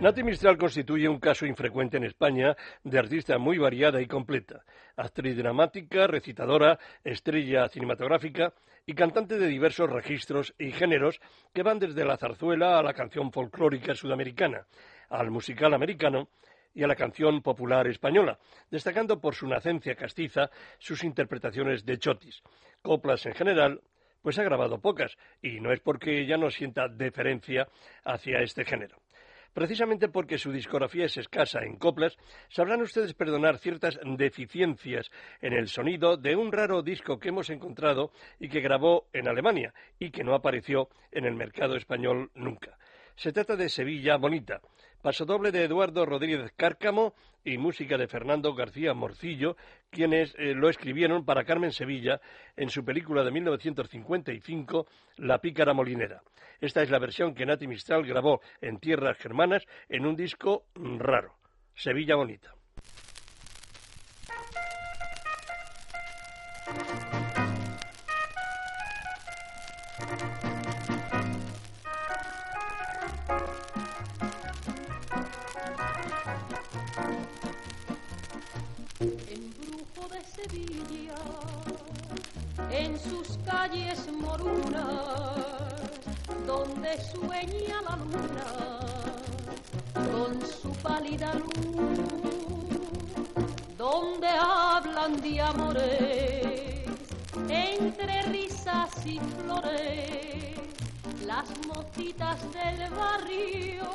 Nati 0.09 0.23
Mistral 0.23 0.57
constituye 0.57 1.07
un 1.07 1.19
caso 1.19 1.45
infrecuente 1.45 1.97
en 1.97 2.03
España 2.03 2.57
de 2.83 2.97
artista 2.97 3.37
muy 3.37 3.59
variada 3.59 4.01
y 4.01 4.07
completa. 4.07 4.63
Actriz 4.95 5.37
dramática, 5.37 6.07
recitadora, 6.07 6.79
estrella 7.03 7.69
cinematográfica 7.69 8.51
y 8.87 8.95
cantante 8.95 9.37
de 9.37 9.45
diversos 9.45 9.87
registros 9.87 10.55
y 10.57 10.71
géneros 10.71 11.21
que 11.53 11.61
van 11.61 11.77
desde 11.77 12.05
la 12.05 12.17
zarzuela 12.17 12.79
a 12.79 12.81
la 12.81 12.95
canción 12.95 13.31
folclórica 13.31 13.93
sudamericana, 13.93 14.65
al 15.09 15.29
musical 15.29 15.75
americano 15.75 16.29
y 16.73 16.81
a 16.81 16.87
la 16.87 16.95
canción 16.95 17.43
popular 17.43 17.85
española, 17.85 18.39
destacando 18.71 19.21
por 19.21 19.35
su 19.35 19.45
nacencia 19.45 19.93
castiza 19.93 20.49
sus 20.79 21.03
interpretaciones 21.03 21.85
de 21.85 21.99
chotis. 21.99 22.41
Coplas 22.81 23.27
en 23.27 23.35
general, 23.35 23.79
pues 24.23 24.39
ha 24.39 24.43
grabado 24.43 24.81
pocas, 24.81 25.15
y 25.39 25.59
no 25.59 25.71
es 25.71 25.81
porque 25.81 26.25
ya 26.25 26.37
no 26.37 26.49
sienta 26.49 26.87
deferencia 26.87 27.67
hacia 28.03 28.39
este 28.41 28.65
género. 28.65 28.97
Precisamente 29.53 30.09
porque 30.09 30.37
su 30.37 30.51
discografía 30.51 31.05
es 31.05 31.17
escasa 31.17 31.59
en 31.63 31.77
coplas, 31.77 32.17
sabrán 32.49 32.81
ustedes 32.81 33.13
perdonar 33.13 33.57
ciertas 33.57 33.99
deficiencias 34.17 35.09
en 35.41 35.53
el 35.53 35.67
sonido 35.67 36.17
de 36.17 36.35
un 36.35 36.51
raro 36.51 36.81
disco 36.81 37.19
que 37.19 37.29
hemos 37.29 37.49
encontrado 37.49 38.11
y 38.39 38.49
que 38.49 38.61
grabó 38.61 39.07
en 39.13 39.27
Alemania 39.27 39.73
y 39.97 40.11
que 40.11 40.23
no 40.23 40.35
apareció 40.35 40.89
en 41.11 41.25
el 41.25 41.35
mercado 41.35 41.75
español 41.75 42.31
nunca. 42.35 42.77
Se 43.15 43.33
trata 43.33 43.55
de 43.55 43.67
Sevilla 43.67 44.15
Bonita, 44.15 44.61
pasodoble 45.01 45.51
de 45.51 45.63
Eduardo 45.63 46.05
Rodríguez 46.05 46.51
Cárcamo 46.55 47.13
y 47.43 47.57
música 47.57 47.97
de 47.97 48.07
Fernando 48.07 48.53
García 48.53 48.93
Morcillo, 48.93 49.55
quienes 49.89 50.35
eh, 50.37 50.53
lo 50.53 50.69
escribieron 50.69 51.25
para 51.25 51.45
Carmen 51.45 51.71
Sevilla 51.71 52.19
en 52.55 52.69
su 52.69 52.83
película 52.83 53.23
de 53.23 53.31
1955, 53.31 54.87
La 55.17 55.39
pícara 55.39 55.73
molinera. 55.73 56.21
Esta 56.59 56.81
es 56.81 56.89
la 56.89 56.99
versión 56.99 57.33
que 57.33 57.45
Nati 57.45 57.67
Mistral 57.67 58.05
grabó 58.05 58.41
en 58.61 58.79
tierras 58.79 59.17
germanas 59.17 59.63
en 59.87 60.05
un 60.05 60.15
disco 60.15 60.65
raro, 60.75 61.35
Sevilla 61.73 62.15
Bonita. 62.15 62.53
En 82.71 82.99
sus 82.99 83.37
calles 83.45 84.11
morunas, 84.11 84.85
donde 86.45 87.01
sueña 87.01 87.81
la 87.81 87.95
luna 87.97 88.79
con 90.11 90.41
su 90.45 90.69
pálida 90.81 91.33
luz, 91.33 91.99
donde 93.77 94.27
hablan 94.27 95.19
de 95.21 95.41
amores 95.41 96.85
entre 97.47 98.21
risas 98.23 98.89
y 99.05 99.19
flores, 99.19 100.55
las 101.25 101.49
motitas 101.67 102.39
del 102.53 102.89
barrio 102.91 103.89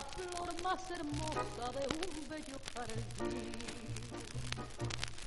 flor 0.00 0.62
más 0.62 0.90
hermosa 0.90 1.70
de 1.72 1.86
un 1.88 2.28
bello 2.28 2.60
jardín. 2.74 3.04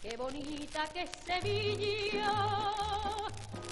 Qué 0.01 0.17
bonita 0.17 0.85
que 0.87 1.03
es 1.03 1.11
Sevilla, 1.25 2.33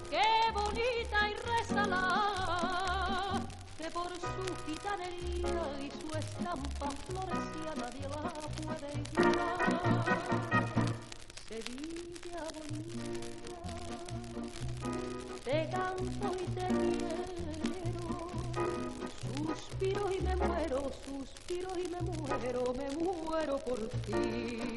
qué 0.09 0.51
bonita 0.53 1.29
y 1.29 1.33
resala, 1.33 3.41
que 3.77 3.91
por 3.91 4.07
su 4.07 4.55
gitanería 4.65 5.79
y 5.81 5.91
su 5.91 6.07
estampa 6.17 6.89
florecía 7.07 7.75
nadie 7.75 8.07
la 8.07 8.31
puede 8.63 8.89
igualar. 9.11 10.60
Muero, 22.41 22.73
me 22.73 22.89
muero 22.89 23.57
por 23.59 23.79
ti. 24.05 24.70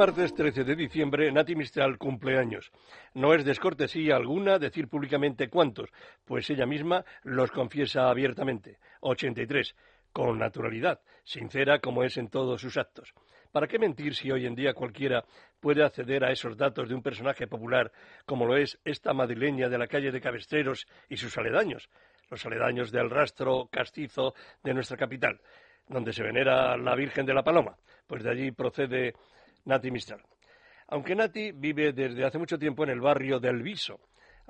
Martes 0.00 0.32
13 0.32 0.64
de 0.64 0.76
diciembre, 0.76 1.30
Nati 1.30 1.54
Mistral 1.54 1.98
cumple 1.98 2.38
años. 2.38 2.72
No 3.12 3.34
es 3.34 3.44
descortesía 3.44 4.16
alguna 4.16 4.58
decir 4.58 4.88
públicamente 4.88 5.50
cuántos, 5.50 5.90
pues 6.24 6.48
ella 6.48 6.64
misma 6.64 7.04
los 7.22 7.50
confiesa 7.50 8.08
abiertamente. 8.08 8.78
83, 9.00 9.76
con 10.10 10.38
naturalidad, 10.38 11.02
sincera 11.22 11.80
como 11.80 12.02
es 12.02 12.16
en 12.16 12.30
todos 12.30 12.62
sus 12.62 12.78
actos. 12.78 13.12
¿Para 13.52 13.68
qué 13.68 13.78
mentir 13.78 14.14
si 14.14 14.30
hoy 14.30 14.46
en 14.46 14.54
día 14.54 14.72
cualquiera 14.72 15.22
puede 15.60 15.84
acceder 15.84 16.24
a 16.24 16.32
esos 16.32 16.56
datos 16.56 16.88
de 16.88 16.94
un 16.94 17.02
personaje 17.02 17.46
popular 17.46 17.92
como 18.24 18.46
lo 18.46 18.56
es 18.56 18.80
esta 18.86 19.12
madrileña 19.12 19.68
de 19.68 19.76
la 19.76 19.86
calle 19.86 20.10
de 20.10 20.20
Cabestreros 20.22 20.86
y 21.10 21.18
sus 21.18 21.36
aledaños, 21.36 21.90
los 22.30 22.46
aledaños 22.46 22.90
del 22.90 23.10
rastro 23.10 23.68
castizo 23.70 24.32
de 24.64 24.72
nuestra 24.72 24.96
capital, 24.96 25.42
donde 25.86 26.14
se 26.14 26.22
venera 26.22 26.74
la 26.78 26.94
Virgen 26.94 27.26
de 27.26 27.34
la 27.34 27.42
Paloma? 27.42 27.76
Pues 28.06 28.24
de 28.24 28.30
allí 28.30 28.50
procede 28.50 29.12
Nati 29.64 29.90
Mistral. 29.90 30.22
Aunque 30.88 31.14
Nati 31.14 31.52
vive 31.52 31.92
desde 31.92 32.24
hace 32.24 32.38
mucho 32.38 32.58
tiempo 32.58 32.84
en 32.84 32.90
el 32.90 33.00
barrio 33.00 33.38
del 33.38 33.62
Viso, 33.62 34.00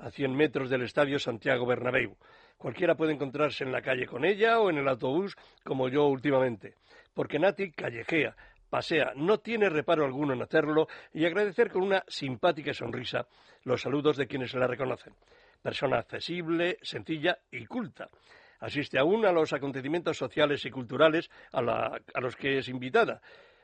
a 0.01 0.09
100 0.09 0.35
metros 0.35 0.69
del 0.69 0.81
Estadio 0.81 1.19
Santiago 1.19 1.65
Bernabéu. 1.65 2.17
Cualquiera 2.57 2.95
puede 2.95 3.13
encontrarse 3.13 3.63
en 3.63 3.71
la 3.71 3.81
calle 3.81 4.07
con 4.07 4.25
ella 4.25 4.59
o 4.59 4.69
en 4.69 4.77
el 4.77 4.87
autobús, 4.87 5.35
como 5.63 5.89
yo 5.89 6.07
últimamente, 6.07 6.75
porque 7.13 7.39
Nati 7.39 7.71
callejea, 7.71 8.35
pasea, 8.69 9.13
no 9.15 9.39
tiene 9.39 9.69
reparo 9.69 10.05
alguno 10.05 10.33
en 10.33 10.41
hacerlo 10.41 10.87
y 11.13 11.25
agradecer 11.25 11.69
con 11.69 11.83
una 11.83 12.03
simpática 12.07 12.73
sonrisa 12.73 13.27
los 13.63 13.81
saludos 13.81 14.17
de 14.17 14.27
quienes 14.27 14.53
la 14.53 14.67
reconocen. 14.67 15.13
Persona 15.61 15.99
accesible, 15.99 16.77
sencilla 16.81 17.37
y 17.51 17.65
culta. 17.65 18.09
Asiste 18.59 18.97
aún 18.97 19.25
a 19.25 19.31
los 19.31 19.53
acontecimientos 19.53 20.17
sociales 20.17 20.65
y 20.65 20.71
culturales 20.71 21.29
a 21.51 21.61
los 22.21 22.35
que 22.35 22.59
es 22.59 22.69
invitada 22.69 23.21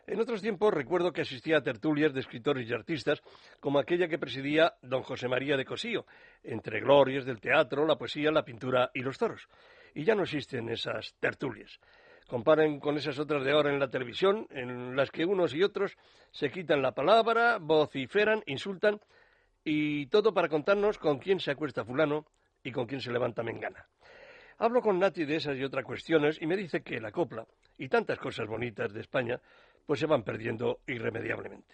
en 0.08 0.20
otros 0.22 0.41
tiempos 0.41 0.74
recuerdo 0.74 1.12
que 1.12 1.22
asistía 1.22 1.58
a 1.58 1.64
tertulias 1.64 2.14
de 2.14 2.22
escritores 2.22 2.68
y 2.68 2.74
artistas, 2.74 3.22
como 3.60 3.78
aquella 3.78 4.08
que 4.08 4.18
presidía 4.18 4.74
don 4.82 5.03
José 5.03 5.28
María 5.28 5.58
de 5.58 5.66
Cosío, 5.66 6.05
entre 6.43 6.80
glorias 6.80 7.26
del 7.26 7.41
teatro, 7.41 7.86
la 7.86 7.97
poesía, 7.97 8.32
la 8.32 8.45
pintura 8.45 8.89
y 8.93 9.01
los 9.01 9.18
toros. 9.18 9.47
Y 9.93 10.05
ya 10.05 10.16
no 10.16 10.24
existen 10.24 10.70
esas 10.70 11.14
tertulias. 11.20 11.80
Comparen 12.28 12.80
con 12.80 12.97
esas 12.97 13.20
otras 13.20 13.43
de 13.43 13.51
ahora 13.51 13.72
en 13.72 13.80
la 13.80 13.89
televisión, 13.89 14.47
en 14.49 14.95
las 14.95 15.12
que 15.12 15.26
unos 15.26 15.53
y 15.53 15.64
otros 15.64 15.97
se 16.32 16.49
quitan 16.51 16.82
la 16.82 16.93
palabra, 16.93 17.58
vociferan, 17.60 18.43
insultan, 18.45 18.99
y 19.64 20.08
todo 20.08 20.34
para 20.34 20.47
contarnos 20.47 20.97
con 20.97 21.20
quién 21.20 21.41
se 21.41 21.51
acuesta 21.51 21.84
fulano 21.84 22.26
y 22.64 22.72
con 22.72 22.86
quién 22.86 23.01
se 23.01 23.12
levanta 23.12 23.43
mengana. 23.43 23.86
Hablo 24.60 24.82
con 24.82 24.97
Nati 24.97 25.26
de 25.26 25.36
esas 25.36 25.58
y 25.58 25.64
otras 25.64 25.86
cuestiones 25.86 26.41
y 26.41 26.47
me 26.47 26.58
dice 26.58 26.82
que 26.82 26.99
la 26.99 27.12
copla 27.12 27.45
y 27.78 27.89
tantas 27.89 28.18
cosas 28.18 28.47
bonitas 28.47 28.91
de 28.91 29.01
España 29.01 29.39
pues 29.88 30.01
se 30.01 30.05
van 30.05 30.23
perdiendo 30.23 30.81
irremediablemente. 30.85 31.73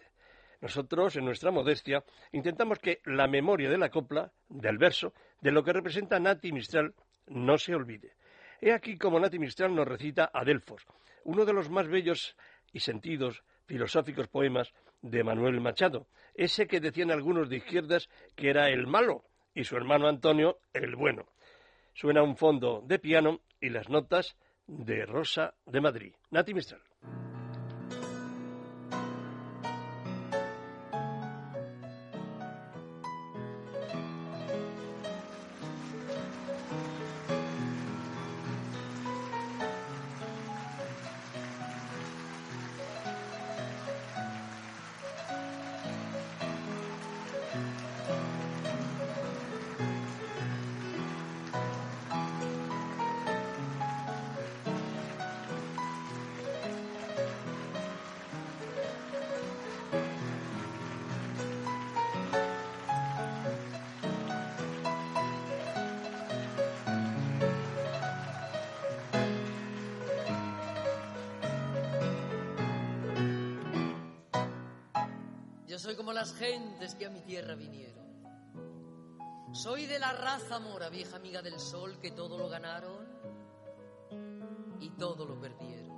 Nosotros, 0.62 1.18
en 1.18 1.26
nuestra 1.26 1.52
modestia, 1.52 2.06
intentamos 2.32 2.80
que 2.80 3.02
la 3.04 3.28
memoria 3.28 3.70
de 3.70 3.78
la 3.78 3.90
copla, 3.90 4.32
del 4.48 4.78
verso, 4.78 5.14
de 5.42 5.52
lo 5.52 5.62
que 5.62 5.74
representa 5.74 6.20
Nati 6.20 6.54
Mistral, 6.54 6.94
no 7.28 7.58
se 7.58 7.76
olvide. 7.76 8.14
He 8.62 8.72
aquí 8.72 8.98
como 8.98 9.20
Nati 9.20 9.40
Mistral 9.40 9.76
nos 9.76 9.86
recita 9.86 10.32
Adelfos, 10.34 10.86
uno 11.26 11.44
de 11.44 11.52
los 11.52 11.70
más 11.70 11.90
bellos 11.90 12.38
y 12.72 12.80
sentidos 12.80 13.44
filosóficos 13.66 14.30
poemas 14.30 14.74
de 15.02 15.24
Manuel 15.24 15.60
Machado, 15.60 16.08
ese 16.34 16.68
que 16.68 16.80
decían 16.80 17.12
algunos 17.12 17.50
de 17.50 17.58
izquierdas 17.58 18.10
que 18.36 18.50
era 18.50 18.70
el 18.70 18.88
malo 18.88 19.26
y 19.54 19.66
su 19.66 19.76
hermano 19.76 20.08
Antonio 20.08 20.60
el 20.72 20.96
bueno. 20.96 21.26
Suena 21.94 22.24
un 22.24 22.38
fondo 22.38 22.82
de 22.86 23.00
piano 23.00 23.42
y 23.60 23.70
las 23.70 23.90
notas 23.90 24.38
de 24.66 25.06
Rosa 25.06 25.56
de 25.66 25.82
Madrid. 25.82 26.14
Nati 26.32 26.54
Mistral. 26.54 26.82
Tierra 77.24 77.56
vinieron. 77.56 78.04
Soy 79.54 79.86
de 79.86 80.00
la 80.00 80.12
raza 80.14 80.60
mora, 80.60 80.90
vieja 80.90 81.18
amiga 81.18 81.42
del 81.42 81.60
sol, 81.60 82.00
que 82.00 82.12
todo 82.12 82.38
lo 82.38 82.50
ganaron 82.50 83.06
y 84.80 84.90
todo 84.92 85.26
lo 85.26 85.40
perdieron. 85.40 85.94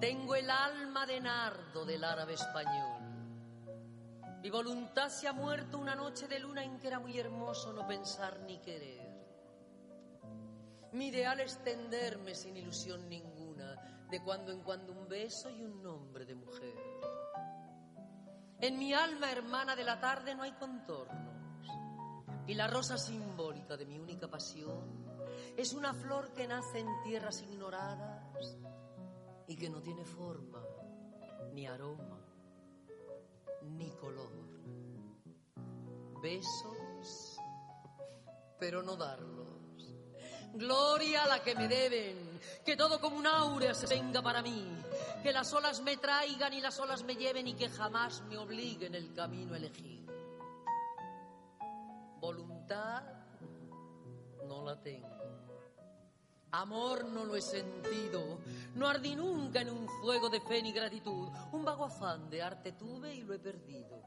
Tengo 0.00 0.34
el 0.34 0.50
alma 0.50 1.06
de 1.06 1.20
nardo 1.20 1.84
del 1.84 2.04
árabe 2.04 2.34
español. 2.34 2.98
Mi 4.42 4.50
voluntad 4.50 5.08
se 5.08 5.26
ha 5.26 5.32
muerto 5.32 5.78
una 5.78 5.96
noche 5.96 6.28
de 6.28 6.38
luna 6.38 6.62
en 6.62 6.78
que 6.78 6.86
era 6.86 7.00
muy 7.00 7.18
hermoso 7.18 7.72
no 7.72 7.86
pensar 7.86 8.40
ni 8.40 8.58
querer. 8.58 9.08
Mi 10.92 11.08
ideal 11.08 11.40
es 11.40 11.62
tenderme 11.64 12.34
sin 12.34 12.56
ilusión 12.56 13.08
ninguna, 13.08 14.06
de 14.08 14.22
cuando 14.22 14.52
en 14.52 14.62
cuando 14.62 14.92
un 14.92 15.08
beso 15.08 15.50
y 15.50 15.62
un 15.62 15.82
nombre 15.82 16.24
de 16.24 16.34
mujer. 16.34 16.87
En 18.60 18.76
mi 18.78 18.92
alma 18.92 19.30
hermana 19.30 19.76
de 19.76 19.84
la 19.84 20.00
tarde 20.00 20.34
no 20.34 20.42
hay 20.42 20.52
contornos. 20.52 21.68
Y 22.46 22.54
la 22.54 22.66
rosa 22.66 22.98
simbólica 22.98 23.76
de 23.76 23.86
mi 23.86 23.98
única 23.98 24.28
pasión 24.28 25.06
es 25.56 25.72
una 25.74 25.94
flor 25.94 26.32
que 26.32 26.48
nace 26.48 26.80
en 26.80 26.88
tierras 27.04 27.42
ignoradas 27.42 28.58
y 29.46 29.56
que 29.56 29.70
no 29.70 29.80
tiene 29.80 30.04
forma, 30.04 30.62
ni 31.52 31.66
aroma, 31.66 32.20
ni 33.62 33.90
color. 33.92 34.32
Besos, 36.20 37.38
pero 38.58 38.82
no 38.82 38.96
darlos. 38.96 39.57
Gloria 40.54 41.24
a 41.24 41.28
la 41.28 41.42
que 41.42 41.54
me 41.54 41.68
deben, 41.68 42.40
que 42.64 42.76
todo 42.76 43.00
como 43.00 43.16
un 43.16 43.26
áurea 43.26 43.74
se 43.74 43.86
venga 43.86 44.22
para 44.22 44.42
mí 44.42 44.78
que 45.22 45.32
las 45.32 45.52
olas 45.52 45.80
me 45.82 45.96
traigan 45.96 46.52
y 46.52 46.60
las 46.60 46.78
olas 46.78 47.02
me 47.02 47.16
lleven 47.16 47.48
y 47.48 47.54
que 47.54 47.68
jamás 47.68 48.22
me 48.28 48.38
obliguen 48.38 48.94
el 48.94 49.12
camino 49.12 49.54
a 49.54 49.56
elegir. 49.56 50.06
Voluntad 52.20 53.02
no 54.46 54.64
la 54.64 54.80
tengo. 54.80 55.08
Amor 56.50 57.04
no 57.04 57.24
lo 57.24 57.36
he 57.36 57.42
sentido, 57.42 58.38
no 58.74 58.88
ardí 58.88 59.14
nunca 59.14 59.60
en 59.60 59.68
un 59.68 59.86
fuego 60.00 60.30
de 60.30 60.40
fe 60.40 60.62
ni 60.62 60.72
gratitud. 60.72 61.28
Un 61.52 61.64
vago 61.64 61.84
afán 61.84 62.30
de 62.30 62.40
arte 62.40 62.72
tuve 62.72 63.14
y 63.14 63.22
lo 63.22 63.34
he 63.34 63.38
perdido. 63.38 64.02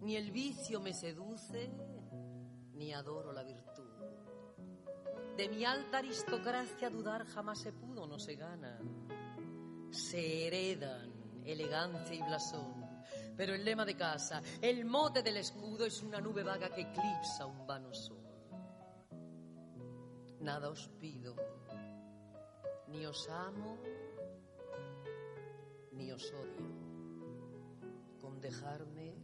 Ni 0.00 0.16
el 0.16 0.32
vicio 0.32 0.80
me 0.80 0.92
seduce, 0.92 1.70
ni 2.74 2.92
adoro 2.92 3.32
la 3.32 3.44
virtud. 3.44 3.69
De 5.40 5.48
mi 5.48 5.64
alta 5.64 5.96
aristocracia 5.96 6.90
dudar 6.90 7.24
jamás 7.24 7.60
se 7.60 7.72
pudo, 7.72 8.06
no 8.06 8.18
se 8.18 8.34
gana 8.34 8.78
se 9.90 10.46
heredan 10.46 11.42
elegancia 11.46 12.14
y 12.14 12.22
blasón. 12.22 12.84
Pero 13.38 13.54
el 13.54 13.64
lema 13.64 13.86
de 13.86 13.96
casa, 13.96 14.42
el 14.60 14.84
mote 14.84 15.22
del 15.22 15.38
escudo 15.38 15.86
es 15.86 16.02
una 16.02 16.20
nube 16.20 16.42
vaga 16.42 16.68
que 16.68 16.82
eclipsa 16.82 17.46
un 17.46 17.66
vano 17.66 17.94
sol. 17.94 18.18
Nada 20.40 20.68
os 20.68 20.90
pido, 21.00 21.34
ni 22.88 23.06
os 23.06 23.26
amo, 23.30 23.78
ni 25.92 26.12
os 26.12 26.32
odio. 26.34 26.68
Con 28.20 28.42
dejarme, 28.42 29.14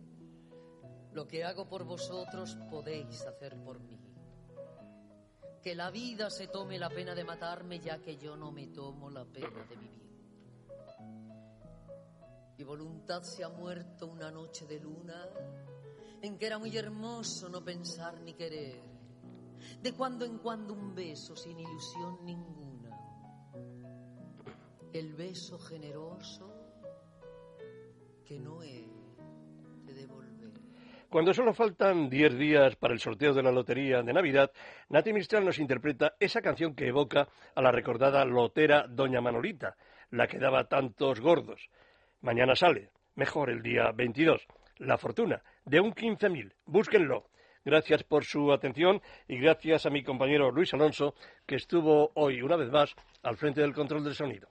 lo 1.12 1.26
que 1.26 1.44
hago 1.44 1.68
por 1.68 1.84
vosotros 1.84 2.56
podéis 2.70 3.20
hacer 3.20 3.62
por 3.62 3.80
mí. 3.80 4.05
Que 5.66 5.74
la 5.74 5.90
vida 5.90 6.30
se 6.30 6.46
tome 6.46 6.78
la 6.78 6.88
pena 6.88 7.12
de 7.12 7.24
matarme 7.24 7.80
ya 7.80 7.98
que 7.98 8.16
yo 8.16 8.36
no 8.36 8.52
me 8.52 8.68
tomo 8.68 9.10
la 9.10 9.24
pena 9.24 9.66
de 9.68 9.74
vivir. 9.74 10.08
Mi 12.56 12.62
voluntad 12.62 13.24
se 13.24 13.42
ha 13.42 13.48
muerto 13.48 14.06
una 14.06 14.30
noche 14.30 14.64
de 14.64 14.78
luna 14.78 15.28
en 16.22 16.38
que 16.38 16.46
era 16.46 16.60
muy 16.60 16.76
hermoso 16.76 17.48
no 17.48 17.64
pensar 17.64 18.20
ni 18.20 18.34
querer. 18.34 18.80
De 19.82 19.92
cuando 19.92 20.24
en 20.24 20.38
cuando 20.38 20.72
un 20.72 20.94
beso 20.94 21.34
sin 21.34 21.58
ilusión 21.58 22.24
ninguna. 22.24 22.96
El 24.92 25.14
beso 25.14 25.58
generoso 25.58 26.48
que 28.24 28.38
no 28.38 28.60
devolver. 28.60 28.95
Cuando 31.08 31.32
solo 31.32 31.54
faltan 31.54 32.08
10 32.10 32.36
días 32.36 32.76
para 32.76 32.92
el 32.92 32.98
sorteo 32.98 33.32
de 33.32 33.42
la 33.42 33.52
lotería 33.52 34.02
de 34.02 34.12
Navidad, 34.12 34.50
Nati 34.88 35.12
Mistral 35.12 35.44
nos 35.44 35.60
interpreta 35.60 36.14
esa 36.18 36.42
canción 36.42 36.74
que 36.74 36.88
evoca 36.88 37.28
a 37.54 37.62
la 37.62 37.70
recordada 37.70 38.24
lotera 38.24 38.86
Doña 38.88 39.20
Manolita, 39.20 39.76
la 40.10 40.26
que 40.26 40.38
daba 40.38 40.64
tantos 40.64 41.20
gordos. 41.20 41.70
Mañana 42.22 42.56
sale, 42.56 42.90
mejor 43.14 43.50
el 43.50 43.62
día 43.62 43.92
22, 43.94 44.46
La 44.78 44.98
Fortuna, 44.98 45.42
de 45.64 45.78
un 45.78 45.92
15.000. 45.92 46.52
Búsquenlo. 46.66 47.28
Gracias 47.64 48.02
por 48.02 48.24
su 48.24 48.52
atención 48.52 49.00
y 49.28 49.38
gracias 49.38 49.86
a 49.86 49.90
mi 49.90 50.02
compañero 50.02 50.50
Luis 50.50 50.74
Alonso, 50.74 51.14
que 51.46 51.56
estuvo 51.56 52.10
hoy 52.14 52.42
una 52.42 52.56
vez 52.56 52.70
más 52.70 52.94
al 53.22 53.36
frente 53.36 53.60
del 53.60 53.74
control 53.74 54.04
del 54.04 54.14
sonido. 54.14 54.48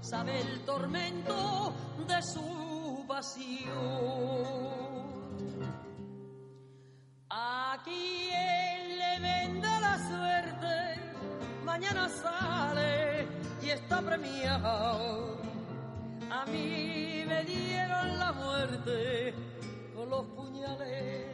Sabe 0.00 0.40
el 0.40 0.60
tormento 0.64 1.72
de 2.06 2.22
su 2.22 3.04
pasión. 3.08 3.72
A 7.30 7.78
quien 7.82 8.98
le 8.98 9.20
venda 9.20 9.80
la 9.80 9.98
suerte, 9.98 11.00
mañana 11.64 12.08
sale 12.08 13.26
y 13.62 13.70
está 13.70 14.00
premiado. 14.02 15.38
A 16.30 16.44
mí 16.46 17.24
me 17.26 17.44
dieron 17.44 18.18
la 18.18 18.32
muerte 18.32 19.34
con 19.94 20.10
los 20.10 20.26
puñales 20.26 21.26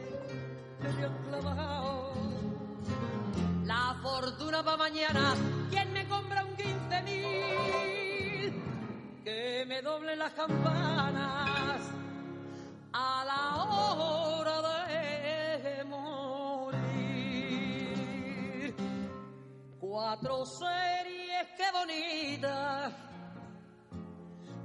que 0.81 0.87
me 0.87 1.05
han 1.05 1.17
clavado. 1.27 2.13
La 3.65 3.95
fortuna 4.01 4.63
para 4.63 4.77
mañana, 4.77 5.35
¿quién 5.69 5.93
me 5.93 5.98
me 9.69 9.81
doble 9.83 10.15
las 10.15 10.33
campanas 10.33 11.79
a 12.91 13.23
la 13.23 13.63
hora 13.65 14.61
de 14.87 15.83
morir. 15.83 16.73
Cuatro 19.79 20.43
series, 20.43 21.47
qué 21.55 21.71
bonitas. 21.71 22.93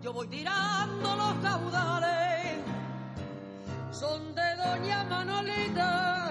Yo 0.00 0.14
voy 0.14 0.26
tirando 0.28 1.16
los 1.16 1.34
caudales, 1.42 2.64
son 3.90 4.34
de 4.34 4.56
Doña 4.56 5.04
Manolita. 5.04 6.23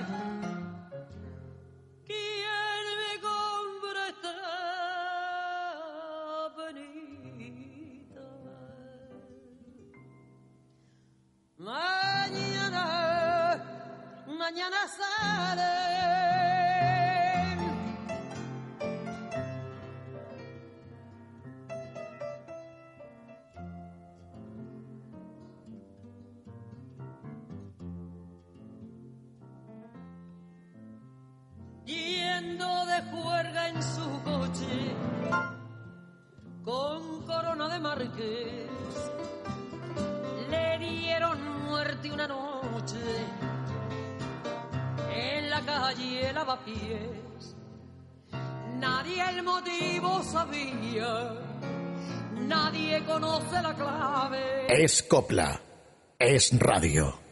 Mañana, 11.64 12.84
mañana 14.28 14.78
sale. 14.98 15.84
Yendo 31.86 32.86
de 32.88 33.02
juerga 33.10 33.70
en 33.70 33.82
su 33.82 34.22
coche 34.26 34.96
con 36.66 37.26
corona 37.26 37.70
de 37.70 37.80
marqués 37.80 38.74
le 40.50 40.78
dieron 40.80 41.53
una 42.12 42.28
noche 42.28 42.98
en 45.12 45.50
la 45.50 45.62
calle 45.62 46.34
Lavapiés. 46.34 47.56
Nadie 48.80 49.30
el 49.30 49.44
motivo 49.44 50.24
sabía, 50.24 51.34
nadie 52.48 53.04
conoce 53.06 53.62
la 53.62 53.74
clave. 53.76 54.84
Es 54.84 55.04
copla. 55.04 55.62
Es 56.18 56.58
radio. 56.60 57.23